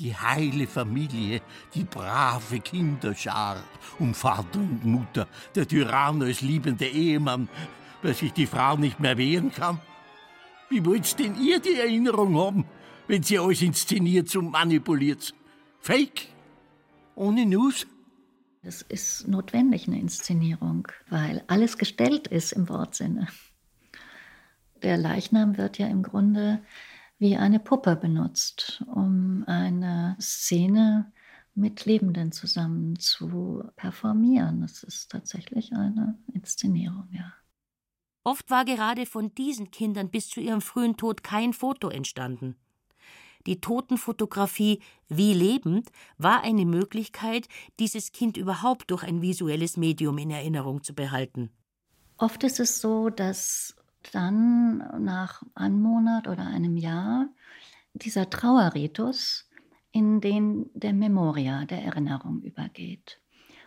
Die 0.00 0.14
heile 0.16 0.66
Familie, 0.66 1.40
die 1.72 1.84
brave 1.84 2.58
Kinderschar 2.58 3.62
um 4.00 4.12
Vater 4.12 4.58
und 4.58 4.84
Mutter, 4.84 5.28
der 5.54 5.68
Tyrann 5.68 6.20
als 6.20 6.40
liebender 6.40 6.88
Ehemann, 6.88 7.48
weil 8.02 8.14
sich 8.14 8.32
die 8.32 8.46
Frau 8.46 8.76
nicht 8.76 8.98
mehr 8.98 9.16
wehren 9.16 9.52
kann. 9.52 9.80
Wie 10.68 10.84
wollt's 10.84 11.14
denn 11.14 11.40
ihr 11.40 11.60
die 11.60 11.78
Erinnerung 11.78 12.36
haben, 12.36 12.64
wenn 13.06 13.22
sie 13.22 13.38
alles 13.38 13.62
inszeniert 13.62 14.34
und 14.34 14.50
manipuliert? 14.50 15.32
Fake? 15.78 16.26
Ohne 17.14 17.46
News? 17.46 17.86
Es 18.66 18.80
ist 18.82 19.28
notwendig, 19.28 19.86
eine 19.86 20.00
Inszenierung, 20.00 20.88
weil 21.10 21.44
alles 21.48 21.76
gestellt 21.76 22.28
ist 22.28 22.52
im 22.52 22.68
Wortsinne. 22.68 23.28
Der 24.82 24.96
Leichnam 24.96 25.58
wird 25.58 25.78
ja 25.78 25.86
im 25.86 26.02
Grunde 26.02 26.62
wie 27.18 27.36
eine 27.36 27.60
Puppe 27.60 27.96
benutzt, 27.96 28.82
um 28.86 29.44
eine 29.46 30.16
Szene 30.20 31.12
mit 31.54 31.84
Lebenden 31.84 32.32
zusammen 32.32 32.98
zu 32.98 33.64
performieren. 33.76 34.62
Es 34.62 34.82
ist 34.82 35.10
tatsächlich 35.10 35.72
eine 35.72 36.18
Inszenierung, 36.32 37.08
ja. 37.12 37.32
Oft 38.24 38.50
war 38.50 38.64
gerade 38.64 39.04
von 39.04 39.34
diesen 39.34 39.70
Kindern 39.70 40.10
bis 40.10 40.28
zu 40.28 40.40
ihrem 40.40 40.62
frühen 40.62 40.96
Tod 40.96 41.22
kein 41.22 41.52
Foto 41.52 41.90
entstanden. 41.90 42.56
Die 43.46 43.60
Totenfotografie 43.60 44.80
wie 45.08 45.34
lebend 45.34 45.90
war 46.16 46.42
eine 46.42 46.64
Möglichkeit, 46.64 47.48
dieses 47.78 48.12
Kind 48.12 48.36
überhaupt 48.36 48.90
durch 48.90 49.02
ein 49.02 49.20
visuelles 49.20 49.76
Medium 49.76 50.18
in 50.18 50.30
Erinnerung 50.30 50.82
zu 50.82 50.94
behalten. 50.94 51.50
Oft 52.16 52.44
ist 52.44 52.60
es 52.60 52.80
so, 52.80 53.10
dass 53.10 53.76
dann 54.12 54.78
nach 55.04 55.42
einem 55.54 55.80
Monat 55.80 56.28
oder 56.28 56.46
einem 56.46 56.76
Jahr 56.76 57.28
dieser 57.94 58.28
Trauerritus 58.30 59.48
in 59.92 60.20
den 60.20 60.70
der 60.74 60.92
Memoria, 60.92 61.64
der 61.64 61.82
Erinnerung 61.82 62.42
übergeht. 62.42 63.20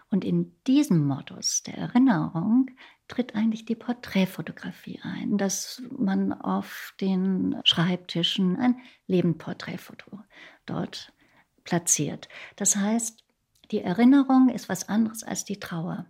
Und 0.09 0.23
in 0.23 0.55
diesem 0.65 1.05
Modus 1.05 1.63
der 1.63 1.77
Erinnerung 1.77 2.69
tritt 3.07 3.35
eigentlich 3.35 3.65
die 3.65 3.75
Porträtfotografie 3.75 4.99
ein, 5.03 5.37
dass 5.37 5.81
man 5.97 6.33
auf 6.33 6.93
den 6.99 7.59
Schreibtischen 7.63 8.57
ein 8.57 8.79
Lebendporträtfoto 9.07 10.19
dort 10.65 11.13
platziert. 11.63 12.27
Das 12.55 12.75
heißt, 12.75 13.23
die 13.71 13.81
Erinnerung 13.81 14.49
ist 14.49 14.69
was 14.69 14.87
anderes 14.87 15.23
als 15.23 15.45
die 15.45 15.59
Trauer. 15.59 16.05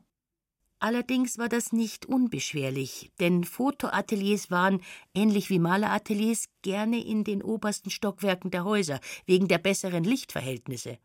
Allerdings 0.79 1.39
war 1.39 1.49
das 1.49 1.71
nicht 1.71 2.05
unbeschwerlich, 2.05 3.11
denn 3.19 3.43
Fotoateliers 3.43 4.51
waren, 4.51 4.81
ähnlich 5.15 5.49
wie 5.49 5.57
Malerateliers, 5.57 6.49
gerne 6.61 7.03
in 7.03 7.23
den 7.23 7.41
obersten 7.41 7.89
Stockwerken 7.89 8.51
der 8.51 8.63
Häuser, 8.63 8.99
wegen 9.25 9.47
der 9.47 9.57
besseren 9.57 10.03
Lichtverhältnisse. 10.03 10.99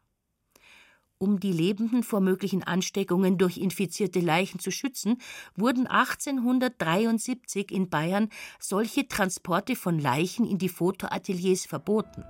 Um 1.23 1.39
die 1.39 1.53
Lebenden 1.53 2.03
vor 2.03 2.21
möglichen 2.21 2.65
Ansteckungen 2.65 3.39
durch 3.39 3.57
infizierte 3.57 4.19
Leichen 4.19 4.59
zu 4.59 4.73
schützen, 4.73 5.19
wurden 5.55 5.87
1873 5.87 7.71
in 7.71 7.89
Bayern 7.89 8.29
solche 8.59 9.07
Transporte 9.07 9.77
von 9.77 10.01
Leichen 10.01 10.45
in 10.45 10.59
die 10.59 10.69
Fotoateliers 10.69 11.65
verboten. 11.65 12.25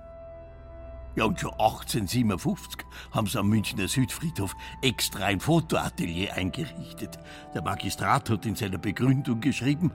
Ja, 1.15 1.25
und 1.25 1.39
schon 1.39 1.53
1857 1.53 2.85
haben 3.09 3.25
sie 3.25 3.39
am 3.39 3.49
Münchner 3.49 3.87
Südfriedhof 3.87 4.55
extra 4.83 5.25
ein 5.25 5.39
Fotoatelier 5.39 6.35
eingerichtet. 6.35 7.17
Der 7.55 7.63
Magistrat 7.63 8.29
hat 8.29 8.45
in 8.45 8.53
seiner 8.53 8.77
Begründung 8.77 9.41
geschrieben, 9.41 9.91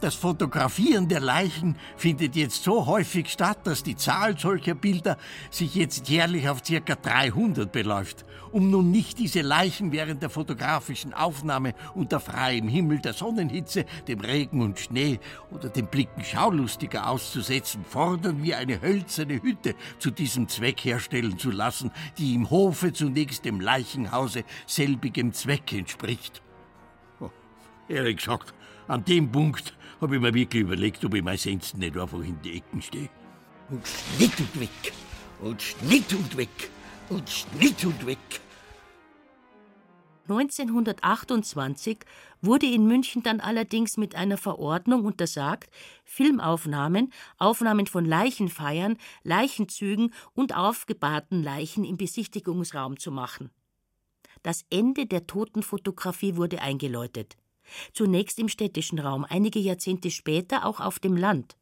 das 0.00 0.14
Fotografieren 0.14 1.08
der 1.08 1.20
Leichen 1.20 1.76
findet 1.96 2.34
jetzt 2.34 2.64
so 2.64 2.86
häufig 2.86 3.28
statt, 3.28 3.58
dass 3.64 3.82
die 3.82 3.96
Zahl 3.96 4.38
solcher 4.38 4.74
Bilder 4.74 5.16
sich 5.50 5.74
jetzt 5.74 6.08
jährlich 6.08 6.48
auf 6.48 6.62
ca. 6.62 6.94
300 6.94 7.70
beläuft. 7.70 8.24
Um 8.50 8.70
nun 8.70 8.90
nicht 8.90 9.18
diese 9.18 9.42
Leichen 9.42 9.92
während 9.92 10.22
der 10.22 10.30
fotografischen 10.30 11.14
Aufnahme 11.14 11.74
unter 11.94 12.18
freiem 12.18 12.68
Himmel 12.68 12.98
der 12.98 13.12
Sonnenhitze, 13.12 13.84
dem 14.08 14.20
Regen 14.20 14.62
und 14.62 14.80
Schnee 14.80 15.20
oder 15.50 15.68
den 15.68 15.86
Blicken 15.86 16.24
Schaulustiger 16.24 17.08
auszusetzen, 17.08 17.84
fordern 17.84 18.42
wir 18.42 18.58
eine 18.58 18.80
hölzerne 18.80 19.42
Hütte 19.42 19.74
zu 19.98 20.10
diesem 20.10 20.48
Zweck 20.48 20.84
herstellen 20.84 21.38
zu 21.38 21.50
lassen, 21.50 21.92
die 22.18 22.34
im 22.34 22.50
Hofe 22.50 22.92
zunächst 22.92 23.44
dem 23.44 23.60
Leichenhause 23.60 24.44
selbigem 24.66 25.32
Zweck 25.32 25.72
entspricht. 25.72 26.42
Ehrlich 27.90 28.18
gesagt, 28.18 28.54
an 28.86 29.04
dem 29.04 29.32
Punkt 29.32 29.74
habe 30.00 30.14
ich 30.14 30.22
mir 30.22 30.32
wirklich 30.32 30.62
überlegt, 30.62 31.04
ob 31.04 31.12
ich 31.14 31.24
mein 31.24 31.36
Sensen 31.36 31.80
nicht 31.80 31.96
einfach 31.96 32.20
in 32.20 32.40
die 32.40 32.58
Ecken 32.58 32.80
stehe. 32.80 33.10
Und 33.68 33.84
Schnitt 33.84 34.38
und 34.38 34.60
weg. 34.60 34.92
Und 35.40 35.60
Schnitt 35.60 36.12
und 36.12 36.36
weg. 36.36 36.70
Und 37.08 37.28
Schnitt 37.28 37.84
und 37.84 38.06
weg. 38.06 38.18
1928 40.28 41.98
wurde 42.40 42.66
in 42.66 42.86
München 42.86 43.24
dann 43.24 43.40
allerdings 43.40 43.96
mit 43.96 44.14
einer 44.14 44.36
Verordnung 44.36 45.04
untersagt, 45.04 45.68
Filmaufnahmen, 46.04 47.12
Aufnahmen 47.38 47.88
von 47.88 48.04
Leichenfeiern, 48.04 48.98
Leichenzügen 49.24 50.14
und 50.32 50.56
aufgebahrten 50.56 51.42
Leichen 51.42 51.82
im 51.82 51.96
Besichtigungsraum 51.96 53.00
zu 53.00 53.10
machen. 53.10 53.50
Das 54.44 54.64
Ende 54.70 55.06
der 55.06 55.26
Totenfotografie 55.26 56.36
wurde 56.36 56.62
eingeläutet 56.62 57.36
zunächst 57.92 58.38
im 58.38 58.48
städtischen 58.48 58.98
Raum, 58.98 59.26
einige 59.28 59.58
Jahrzehnte 59.58 60.10
später 60.10 60.64
auch 60.64 60.80
auf 60.80 60.98
dem 60.98 61.16
Land. 61.16 61.56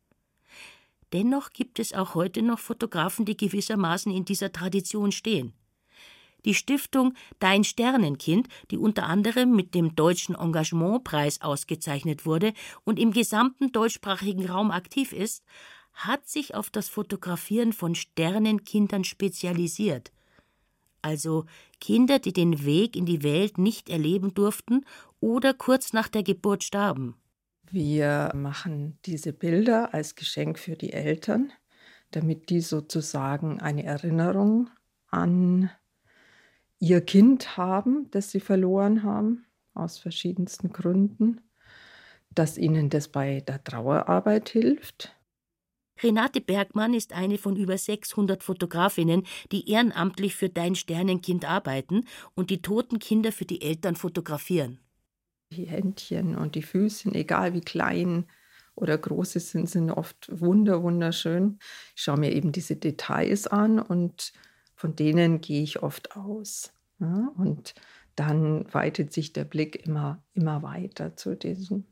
Dennoch 1.12 1.50
gibt 1.50 1.78
es 1.78 1.94
auch 1.94 2.14
heute 2.14 2.42
noch 2.42 2.58
Fotografen, 2.58 3.24
die 3.24 3.36
gewissermaßen 3.36 4.12
in 4.12 4.24
dieser 4.24 4.52
Tradition 4.52 5.12
stehen. 5.12 5.54
Die 6.44 6.54
Stiftung 6.54 7.14
Dein 7.40 7.64
Sternenkind, 7.64 8.48
die 8.70 8.78
unter 8.78 9.06
anderem 9.06 9.56
mit 9.56 9.74
dem 9.74 9.96
Deutschen 9.96 10.34
Engagementpreis 10.34 11.40
ausgezeichnet 11.40 12.26
wurde 12.26 12.52
und 12.84 12.98
im 12.98 13.12
gesamten 13.12 13.72
deutschsprachigen 13.72 14.48
Raum 14.48 14.70
aktiv 14.70 15.12
ist, 15.12 15.44
hat 15.92 16.28
sich 16.28 16.54
auf 16.54 16.70
das 16.70 16.88
Fotografieren 16.88 17.72
von 17.72 17.94
Sternenkindern 17.94 19.02
spezialisiert 19.02 20.12
also 21.02 21.44
Kinder, 21.80 22.18
die 22.18 22.32
den 22.32 22.64
Weg 22.64 22.96
in 22.96 23.06
die 23.06 23.22
Welt 23.22 23.58
nicht 23.58 23.88
erleben 23.88 24.34
durften 24.34 24.84
oder 25.20 25.54
kurz 25.54 25.92
nach 25.92 26.08
der 26.08 26.22
Geburt 26.22 26.64
starben. 26.64 27.16
Wir 27.70 28.30
machen 28.34 28.98
diese 29.04 29.32
Bilder 29.32 29.92
als 29.92 30.14
Geschenk 30.14 30.58
für 30.58 30.76
die 30.76 30.92
Eltern, 30.92 31.52
damit 32.10 32.50
die 32.50 32.60
sozusagen 32.60 33.60
eine 33.60 33.84
Erinnerung 33.84 34.70
an 35.10 35.70
ihr 36.78 37.00
Kind 37.00 37.56
haben, 37.56 38.10
das 38.10 38.30
sie 38.30 38.40
verloren 38.40 39.02
haben, 39.02 39.44
aus 39.74 39.98
verschiedensten 39.98 40.72
Gründen, 40.72 41.40
dass 42.30 42.56
ihnen 42.56 42.88
das 42.88 43.08
bei 43.08 43.40
der 43.40 43.62
Trauerarbeit 43.62 44.48
hilft 44.48 45.17
Renate 46.02 46.40
Bergmann 46.40 46.94
ist 46.94 47.12
eine 47.12 47.38
von 47.38 47.56
über 47.56 47.76
600 47.76 48.42
Fotografinnen, 48.42 49.24
die 49.52 49.70
ehrenamtlich 49.70 50.36
für 50.36 50.48
Dein 50.48 50.74
Sternenkind 50.74 51.48
arbeiten 51.48 52.04
und 52.34 52.50
die 52.50 52.62
toten 52.62 52.98
Kinder 52.98 53.32
für 53.32 53.44
die 53.44 53.62
Eltern 53.62 53.96
fotografieren. 53.96 54.78
Die 55.52 55.66
Händchen 55.66 56.36
und 56.36 56.54
die 56.54 56.62
Füßchen, 56.62 57.14
egal 57.14 57.54
wie 57.54 57.62
klein 57.62 58.26
oder 58.74 58.96
groß 58.96 59.32
sie 59.32 59.40
sind, 59.40 59.68
sind 59.68 59.90
oft 59.90 60.28
wunder, 60.30 60.82
wunderschön. 60.82 61.58
Ich 61.96 62.02
schaue 62.02 62.18
mir 62.18 62.32
eben 62.32 62.52
diese 62.52 62.76
Details 62.76 63.46
an 63.46 63.80
und 63.80 64.32
von 64.76 64.94
denen 64.94 65.40
gehe 65.40 65.62
ich 65.62 65.82
oft 65.82 66.16
aus. 66.16 66.72
Ja, 67.00 67.32
und 67.36 67.74
dann 68.14 68.72
weitet 68.72 69.12
sich 69.12 69.32
der 69.32 69.44
Blick 69.44 69.86
immer, 69.86 70.22
immer 70.34 70.62
weiter 70.62 71.16
zu 71.16 71.36
diesem 71.36 71.86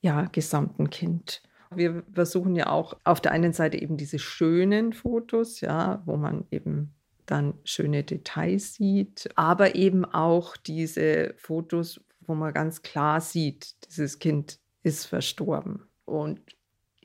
ja, 0.00 0.24
gesamten 0.24 0.90
Kind. 0.90 1.42
Wir 1.74 2.02
versuchen 2.12 2.56
ja 2.56 2.68
auch 2.68 2.98
auf 3.04 3.20
der 3.20 3.32
einen 3.32 3.52
Seite 3.52 3.80
eben 3.80 3.96
diese 3.96 4.18
schönen 4.18 4.92
Fotos, 4.92 5.60
ja, 5.60 6.02
wo 6.04 6.16
man 6.16 6.46
eben 6.50 6.94
dann 7.26 7.54
schöne 7.64 8.02
Details 8.02 8.74
sieht, 8.74 9.28
aber 9.36 9.76
eben 9.76 10.04
auch 10.04 10.56
diese 10.56 11.34
Fotos, 11.38 12.00
wo 12.20 12.34
man 12.34 12.52
ganz 12.52 12.82
klar 12.82 13.20
sieht, 13.20 13.76
dieses 13.86 14.18
Kind 14.18 14.58
ist 14.82 15.06
verstorben 15.06 15.84
und 16.04 16.40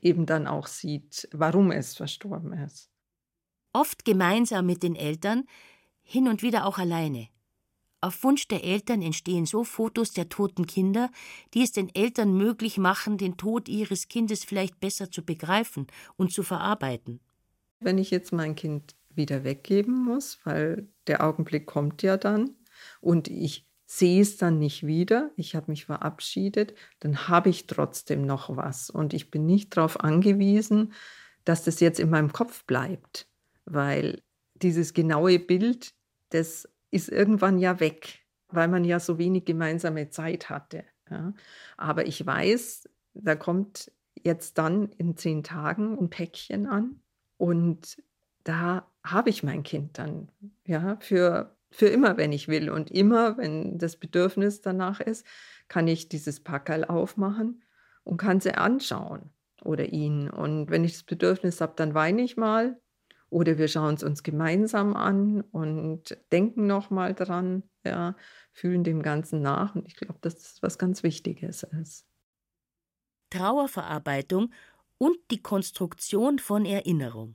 eben 0.00 0.26
dann 0.26 0.46
auch 0.46 0.66
sieht, 0.66 1.28
warum 1.32 1.70
es 1.70 1.96
verstorben 1.96 2.52
ist. 2.52 2.90
Oft 3.72 4.04
gemeinsam 4.04 4.66
mit 4.66 4.82
den 4.82 4.96
Eltern, 4.96 5.44
hin 6.02 6.28
und 6.28 6.42
wieder 6.42 6.66
auch 6.66 6.78
alleine. 6.78 7.28
Auf 8.00 8.22
Wunsch 8.22 8.46
der 8.48 8.62
Eltern 8.62 9.02
entstehen 9.02 9.46
so 9.46 9.64
Fotos 9.64 10.12
der 10.12 10.28
toten 10.28 10.66
Kinder, 10.66 11.10
die 11.54 11.62
es 11.62 11.72
den 11.72 11.94
Eltern 11.94 12.36
möglich 12.36 12.78
machen, 12.78 13.18
den 13.18 13.36
Tod 13.36 13.68
ihres 13.68 14.08
Kindes 14.08 14.44
vielleicht 14.44 14.78
besser 14.80 15.10
zu 15.10 15.24
begreifen 15.24 15.86
und 16.16 16.32
zu 16.32 16.42
verarbeiten. 16.42 17.20
Wenn 17.80 17.98
ich 17.98 18.10
jetzt 18.10 18.32
mein 18.32 18.54
Kind 18.54 18.94
wieder 19.14 19.44
weggeben 19.44 20.04
muss, 20.04 20.38
weil 20.44 20.88
der 21.06 21.24
Augenblick 21.24 21.66
kommt 21.66 22.02
ja 22.02 22.16
dann 22.16 22.50
und 23.00 23.28
ich 23.28 23.66
sehe 23.86 24.20
es 24.20 24.36
dann 24.36 24.58
nicht 24.58 24.86
wieder, 24.86 25.30
ich 25.36 25.54
habe 25.54 25.70
mich 25.70 25.86
verabschiedet, 25.86 26.74
dann 27.00 27.28
habe 27.28 27.48
ich 27.48 27.66
trotzdem 27.66 28.26
noch 28.26 28.56
was 28.56 28.90
und 28.90 29.14
ich 29.14 29.30
bin 29.30 29.46
nicht 29.46 29.76
darauf 29.76 30.00
angewiesen, 30.00 30.92
dass 31.44 31.64
das 31.64 31.80
jetzt 31.80 32.00
in 32.00 32.10
meinem 32.10 32.32
Kopf 32.32 32.64
bleibt, 32.64 33.28
weil 33.64 34.22
dieses 34.54 34.92
genaue 34.92 35.38
Bild, 35.38 35.94
das 36.30 36.68
ist 36.90 37.08
irgendwann 37.08 37.58
ja 37.58 37.80
weg, 37.80 38.20
weil 38.48 38.68
man 38.68 38.84
ja 38.84 39.00
so 39.00 39.18
wenig 39.18 39.44
gemeinsame 39.44 40.10
Zeit 40.10 40.50
hatte. 40.50 40.84
Ja. 41.10 41.34
Aber 41.76 42.06
ich 42.06 42.24
weiß, 42.24 42.88
da 43.14 43.34
kommt 43.34 43.92
jetzt 44.22 44.58
dann 44.58 44.90
in 44.98 45.16
zehn 45.16 45.42
Tagen 45.42 45.98
ein 45.98 46.10
Päckchen 46.10 46.66
an 46.66 47.00
und 47.36 48.02
da 48.44 48.90
habe 49.04 49.30
ich 49.30 49.42
mein 49.42 49.62
Kind 49.62 49.98
dann 49.98 50.30
ja 50.64 50.96
für, 51.00 51.56
für 51.70 51.86
immer, 51.86 52.16
wenn 52.16 52.32
ich 52.32 52.48
will. 52.48 52.70
Und 52.70 52.90
immer, 52.90 53.36
wenn 53.38 53.78
das 53.78 53.96
Bedürfnis 53.96 54.60
danach 54.60 55.00
ist, 55.00 55.26
kann 55.68 55.88
ich 55.88 56.08
dieses 56.08 56.40
Packerl 56.40 56.84
aufmachen 56.84 57.62
und 58.04 58.18
kann 58.18 58.40
sie 58.40 58.54
anschauen 58.54 59.30
oder 59.64 59.86
ihn. 59.86 60.30
Und 60.30 60.70
wenn 60.70 60.84
ich 60.84 60.92
das 60.92 61.02
Bedürfnis 61.02 61.60
habe, 61.60 61.74
dann 61.76 61.94
weine 61.94 62.22
ich 62.22 62.36
mal 62.36 62.80
oder 63.30 63.58
wir 63.58 63.68
schauen 63.68 63.94
es 63.94 64.02
uns 64.02 64.22
gemeinsam 64.22 64.94
an 64.94 65.42
und 65.52 66.16
denken 66.32 66.66
nochmal 66.66 67.14
dran, 67.14 67.62
ja, 67.84 68.16
fühlen 68.52 68.84
dem 68.84 69.02
Ganzen 69.02 69.42
nach. 69.42 69.74
Und 69.74 69.86
ich 69.86 69.96
glaube, 69.96 70.18
dass 70.20 70.36
das 70.36 70.62
was 70.62 70.78
ganz 70.78 71.02
Wichtiges 71.02 71.64
ist. 71.64 72.06
Trauerverarbeitung 73.30 74.52
und 74.98 75.18
die 75.30 75.42
Konstruktion 75.42 76.38
von 76.38 76.64
Erinnerung. 76.64 77.34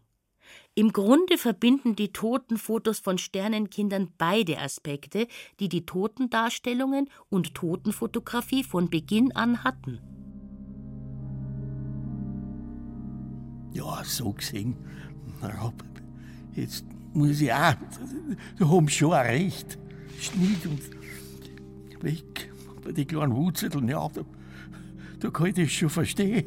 Im 0.73 0.91
Grunde 0.91 1.38
verbinden 1.38 1.95
die 1.95 2.12
Totenfotos 2.12 2.99
von 2.99 3.17
Sternenkindern 3.17 4.13
beide 4.17 4.58
Aspekte, 4.58 5.27
die 5.60 5.69
die 5.69 5.86
Totendarstellungen 5.86 7.10
und 7.30 7.54
Totenfotografie 7.54 8.63
von 8.63 8.89
Beginn 8.89 9.34
an 9.34 9.63
hatten. 9.63 9.99
Ja, 13.73 14.04
so 14.04 14.34
gesehen. 14.34 14.75
Rob, 15.43 15.73
jetzt 16.56 16.86
muss 17.13 17.41
ich 17.41 17.51
auch. 17.51 17.75
Du 18.58 18.69
hast 18.69 18.91
schon 18.91 19.13
ein 19.13 19.25
recht. 19.25 19.77
Schnitt 20.19 20.65
und 20.65 22.04
weg. 22.04 22.51
Bei 22.84 22.91
den 22.91 23.08
kleinen 23.08 23.36
Wurzeln, 23.36 23.88
ja, 23.88 24.08
da, 24.13 24.21
da 25.19 25.30
kann 25.30 25.47
ich 25.47 25.56
das 25.56 25.71
schon 25.71 25.89
verstehen. 25.89 26.45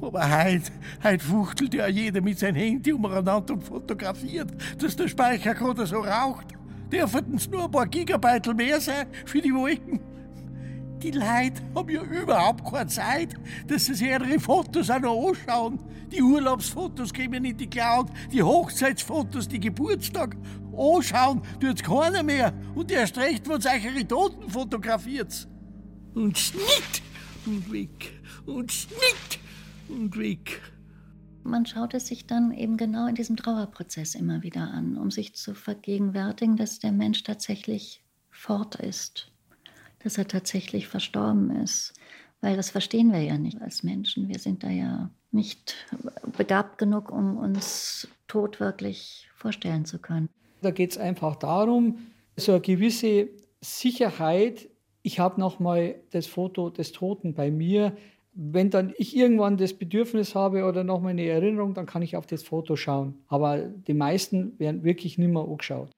Aber 0.00 0.44
heute, 0.44 0.70
heute 1.02 1.24
fuchtelt 1.24 1.74
ja 1.74 1.86
jeder 1.88 2.20
mit 2.20 2.38
seinem 2.38 2.56
Handy 2.56 2.92
umeinander 2.92 3.36
und 3.36 3.62
fotografiert, 3.62 4.52
dass 4.78 4.96
der 4.96 5.08
Speicher 5.08 5.54
gerade 5.54 5.86
so 5.86 6.00
raucht. 6.00 6.46
Dürfen 6.92 7.34
es 7.34 7.48
nur 7.48 7.64
ein 7.64 7.70
paar 7.70 7.86
Gigabeitel 7.86 8.54
mehr 8.54 8.80
sein 8.80 9.06
für 9.24 9.40
die 9.40 9.54
Wolken? 9.54 10.00
Die 11.04 11.10
Leute 11.10 11.60
haben 11.74 11.90
ja 11.90 12.02
überhaupt 12.02 12.64
keine 12.64 12.86
Zeit, 12.86 13.34
dass 13.66 13.84
sie 13.84 13.92
sich 13.92 14.08
ihre 14.08 14.40
Fotos 14.40 14.88
auch 14.88 15.00
noch 15.00 15.28
anschauen. 15.28 15.78
Die 16.10 16.22
Urlaubsfotos 16.22 17.12
kommen 17.12 17.44
in 17.44 17.58
die 17.58 17.68
Cloud, 17.68 18.08
die 18.32 18.42
Hochzeitsfotos, 18.42 19.46
die 19.46 19.60
Geburtstag. 19.60 20.34
Anschauen 20.74 21.42
tut's 21.60 21.82
keiner 21.82 22.22
mehr. 22.22 22.54
Und 22.74 22.90
erst 22.90 23.18
recht, 23.18 23.46
wenn 23.46 23.60
eure 23.62 24.08
Toten 24.08 24.48
fotografiert. 24.48 25.46
Und 26.14 26.38
Schnitt 26.38 27.02
und 27.44 27.70
weg. 27.70 28.18
Und 28.46 28.72
Schnitt 28.72 29.40
und 29.90 30.16
weg. 30.16 30.62
Man 31.42 31.66
schaut 31.66 31.92
es 31.92 32.06
sich 32.06 32.26
dann 32.26 32.50
eben 32.50 32.78
genau 32.78 33.08
in 33.08 33.14
diesem 33.14 33.36
Trauerprozess 33.36 34.14
immer 34.14 34.42
wieder 34.42 34.70
an, 34.70 34.96
um 34.96 35.10
sich 35.10 35.34
zu 35.34 35.54
vergegenwärtigen, 35.54 36.56
dass 36.56 36.78
der 36.78 36.92
Mensch 36.92 37.24
tatsächlich 37.24 38.02
fort 38.30 38.76
ist, 38.76 39.33
dass 40.04 40.18
er 40.18 40.28
tatsächlich 40.28 40.86
verstorben 40.86 41.50
ist. 41.62 41.94
Weil 42.40 42.56
das 42.56 42.70
verstehen 42.70 43.12
wir 43.12 43.20
ja 43.20 43.38
nicht 43.38 43.60
als 43.60 43.82
Menschen. 43.82 44.28
Wir 44.28 44.38
sind 44.38 44.62
da 44.62 44.68
ja 44.68 45.10
nicht 45.32 45.74
begabt 46.36 46.78
genug, 46.78 47.10
um 47.10 47.36
uns 47.38 48.06
Tod 48.28 48.60
wirklich 48.60 49.28
vorstellen 49.34 49.84
zu 49.84 49.98
können. 49.98 50.28
Da 50.60 50.70
geht 50.70 50.92
es 50.92 50.98
einfach 50.98 51.36
darum, 51.36 51.98
so 52.36 52.52
eine 52.52 52.60
gewisse 52.60 53.28
Sicherheit. 53.60 54.68
Ich 55.02 55.18
habe 55.18 55.40
nochmal 55.40 55.96
das 56.10 56.26
Foto 56.26 56.70
des 56.70 56.92
Toten 56.92 57.34
bei 57.34 57.50
mir 57.50 57.96
wenn 58.34 58.70
dann 58.70 58.92
ich 58.98 59.16
irgendwann 59.16 59.56
das 59.56 59.74
Bedürfnis 59.74 60.34
habe 60.34 60.64
oder 60.64 60.82
noch 60.84 61.00
mal 61.00 61.10
eine 61.10 61.26
Erinnerung, 61.26 61.74
dann 61.74 61.86
kann 61.86 62.02
ich 62.02 62.16
auf 62.16 62.26
das 62.26 62.42
Foto 62.42 62.74
schauen. 62.76 63.14
Aber 63.28 63.58
die 63.58 63.94
meisten 63.94 64.58
werden 64.58 64.82
wirklich 64.82 65.18
nicht 65.18 65.30
mehr 65.30 65.42
angeschaut. 65.42 65.90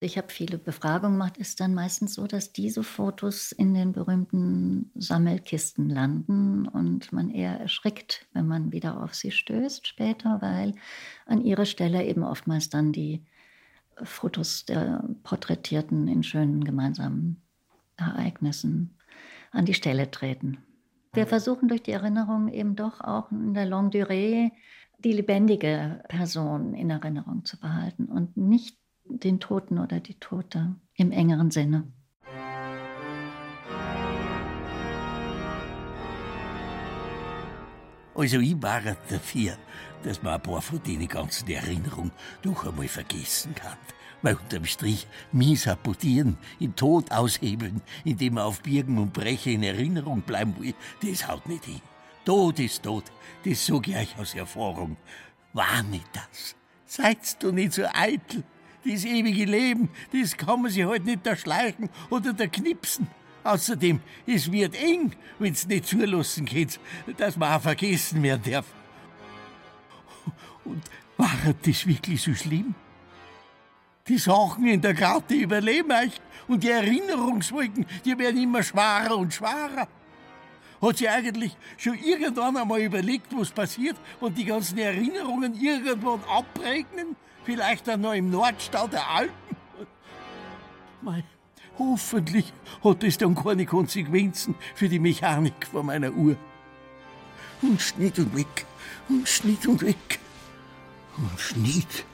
Ich 0.00 0.18
habe 0.18 0.28
viele 0.30 0.58
Befragungen 0.58 1.18
gemacht, 1.18 1.38
ist 1.38 1.60
dann 1.60 1.72
meistens 1.72 2.14
so, 2.14 2.26
dass 2.26 2.52
diese 2.52 2.82
Fotos 2.82 3.52
in 3.52 3.72
den 3.74 3.92
berühmten 3.92 4.90
Sammelkisten 4.96 5.88
landen 5.88 6.68
und 6.68 7.12
man 7.12 7.30
eher 7.30 7.58
erschrickt, 7.58 8.26
wenn 8.32 8.46
man 8.46 8.72
wieder 8.72 9.02
auf 9.02 9.14
sie 9.14 9.30
stößt 9.30 9.86
später, 9.86 10.42
weil 10.42 10.74
an 11.26 11.42
ihrer 11.42 11.64
Stelle 11.64 12.04
eben 12.04 12.22
oftmals 12.22 12.68
dann 12.68 12.92
die 12.92 13.24
Fotos 14.02 14.66
der 14.66 15.08
Porträtierten 15.22 16.08
in 16.08 16.22
schönen 16.22 16.64
gemeinsamen 16.64 17.40
Ereignissen 17.96 18.98
an 19.52 19.64
die 19.64 19.74
Stelle 19.74 20.10
treten. 20.10 20.58
Wir 21.12 21.26
versuchen 21.26 21.68
durch 21.68 21.82
die 21.82 21.92
Erinnerung 21.92 22.48
eben 22.48 22.74
doch 22.74 23.00
auch 23.00 23.30
in 23.30 23.54
der 23.54 23.66
Longue 23.66 23.90
Durée 23.90 24.50
die 24.98 25.12
lebendige 25.12 26.02
Person 26.08 26.74
in 26.74 26.90
Erinnerung 26.90 27.44
zu 27.44 27.58
behalten 27.58 28.06
und 28.06 28.36
nicht 28.36 28.76
den 29.04 29.40
Toten 29.40 29.78
oder 29.78 30.00
die 30.00 30.18
Tote 30.18 30.76
im 30.94 31.12
engeren 31.12 31.50
Sinne. 31.50 31.92
Also 38.14 38.38
ich 38.38 38.62
war 38.62 38.80
dafür, 38.80 39.56
dass 40.04 40.22
man 40.22 40.34
ein 40.34 40.42
paar 40.42 40.62
von 40.62 40.82
den 40.82 41.06
ganzen 41.08 41.50
Erinnerungen 41.50 42.12
doch 42.42 42.66
einmal 42.66 42.88
vergessen 42.88 43.54
kann 43.54 43.76
weil 44.24 44.36
unterm 44.36 44.64
Strich 44.64 45.06
mich 45.32 45.60
sabotieren, 45.60 46.38
in 46.58 46.74
Tod 46.74 47.12
aushebeln, 47.12 47.82
indem 48.04 48.38
er 48.38 48.46
auf 48.46 48.62
Birgen 48.62 48.96
und 48.96 49.12
Breche 49.12 49.50
in 49.50 49.62
Erinnerung 49.62 50.22
bleiben 50.22 50.54
will, 50.58 50.74
das 51.02 51.28
haut 51.28 51.46
nicht 51.46 51.66
hin. 51.66 51.82
Tod 52.24 52.58
ist 52.58 52.82
tot, 52.82 53.04
das 53.44 53.66
sag 53.66 53.86
ich 53.86 53.96
euch 53.96 54.18
aus 54.18 54.34
Erfahrung. 54.34 54.96
War 55.52 55.82
nicht 55.82 56.08
das. 56.14 56.56
Seid 56.86 57.42
du 57.42 57.52
nicht 57.52 57.74
so 57.74 57.84
eitel. 57.92 58.44
Das 58.84 59.04
ewige 59.04 59.44
Leben, 59.46 59.88
das 60.12 60.36
kann 60.36 60.62
man 60.62 60.70
sich 60.70 60.84
halt 60.84 61.04
nicht 61.06 61.26
erschleichen 61.26 61.88
oder 62.10 62.32
da 62.32 62.46
knipsen. 62.46 63.06
Außerdem, 63.42 64.00
es 64.26 64.50
wird 64.50 64.74
eng, 64.74 65.12
wenn's 65.38 65.66
nicht 65.66 65.86
zulassen 65.86 66.44
geht, 66.44 66.78
dass 67.16 67.36
man 67.36 67.52
auch 67.52 67.62
vergessen 67.62 68.22
werden 68.22 68.50
darf. 68.50 68.66
Und 70.64 70.82
war 71.16 71.30
das 71.62 71.86
wirklich 71.86 72.22
so 72.22 72.34
schlimm? 72.34 72.74
Die 74.08 74.18
Sachen 74.18 74.66
in 74.66 74.82
der 74.82 74.92
Gratte 74.92 75.34
überleben 75.34 75.92
euch 75.92 76.20
und 76.46 76.62
die 76.62 76.70
Erinnerungswolken, 76.70 77.86
die 78.04 78.18
werden 78.18 78.42
immer 78.42 78.62
schwerer 78.62 79.16
und 79.16 79.32
schwerer. 79.32 79.88
Hat 80.82 80.98
sie 80.98 81.08
eigentlich 81.08 81.56
schon 81.78 81.98
irgendwann 81.98 82.56
einmal 82.56 82.82
überlegt, 82.82 83.28
was 83.36 83.50
passiert, 83.50 83.96
wenn 84.20 84.34
die 84.34 84.44
ganzen 84.44 84.76
Erinnerungen 84.76 85.54
irgendwann 85.54 86.20
abregnen? 86.24 87.16
Vielleicht 87.44 87.86
dann 87.88 88.00
noch 88.00 88.14
im 88.14 88.30
Nordstau 88.30 88.86
der 88.86 89.08
Alpen? 89.08 89.56
Mei, 91.02 91.22
hoffentlich 91.78 92.52
hat 92.82 93.02
das 93.02 93.18
dann 93.18 93.34
keine 93.34 93.66
Konsequenzen 93.66 94.54
für 94.74 94.88
die 94.88 94.98
Mechanik 94.98 95.66
von 95.70 95.86
meiner 95.86 96.12
Uhr. 96.12 96.36
Und 97.60 97.80
Schnitt 97.80 98.18
und 98.18 98.34
weg, 98.34 98.66
und 99.08 99.28
Schnitt 99.28 99.66
und 99.66 99.82
weg, 99.82 100.18
und 101.16 101.40
Schnitt 101.40 102.04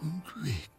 und 0.00 0.22
weg. 0.44 0.75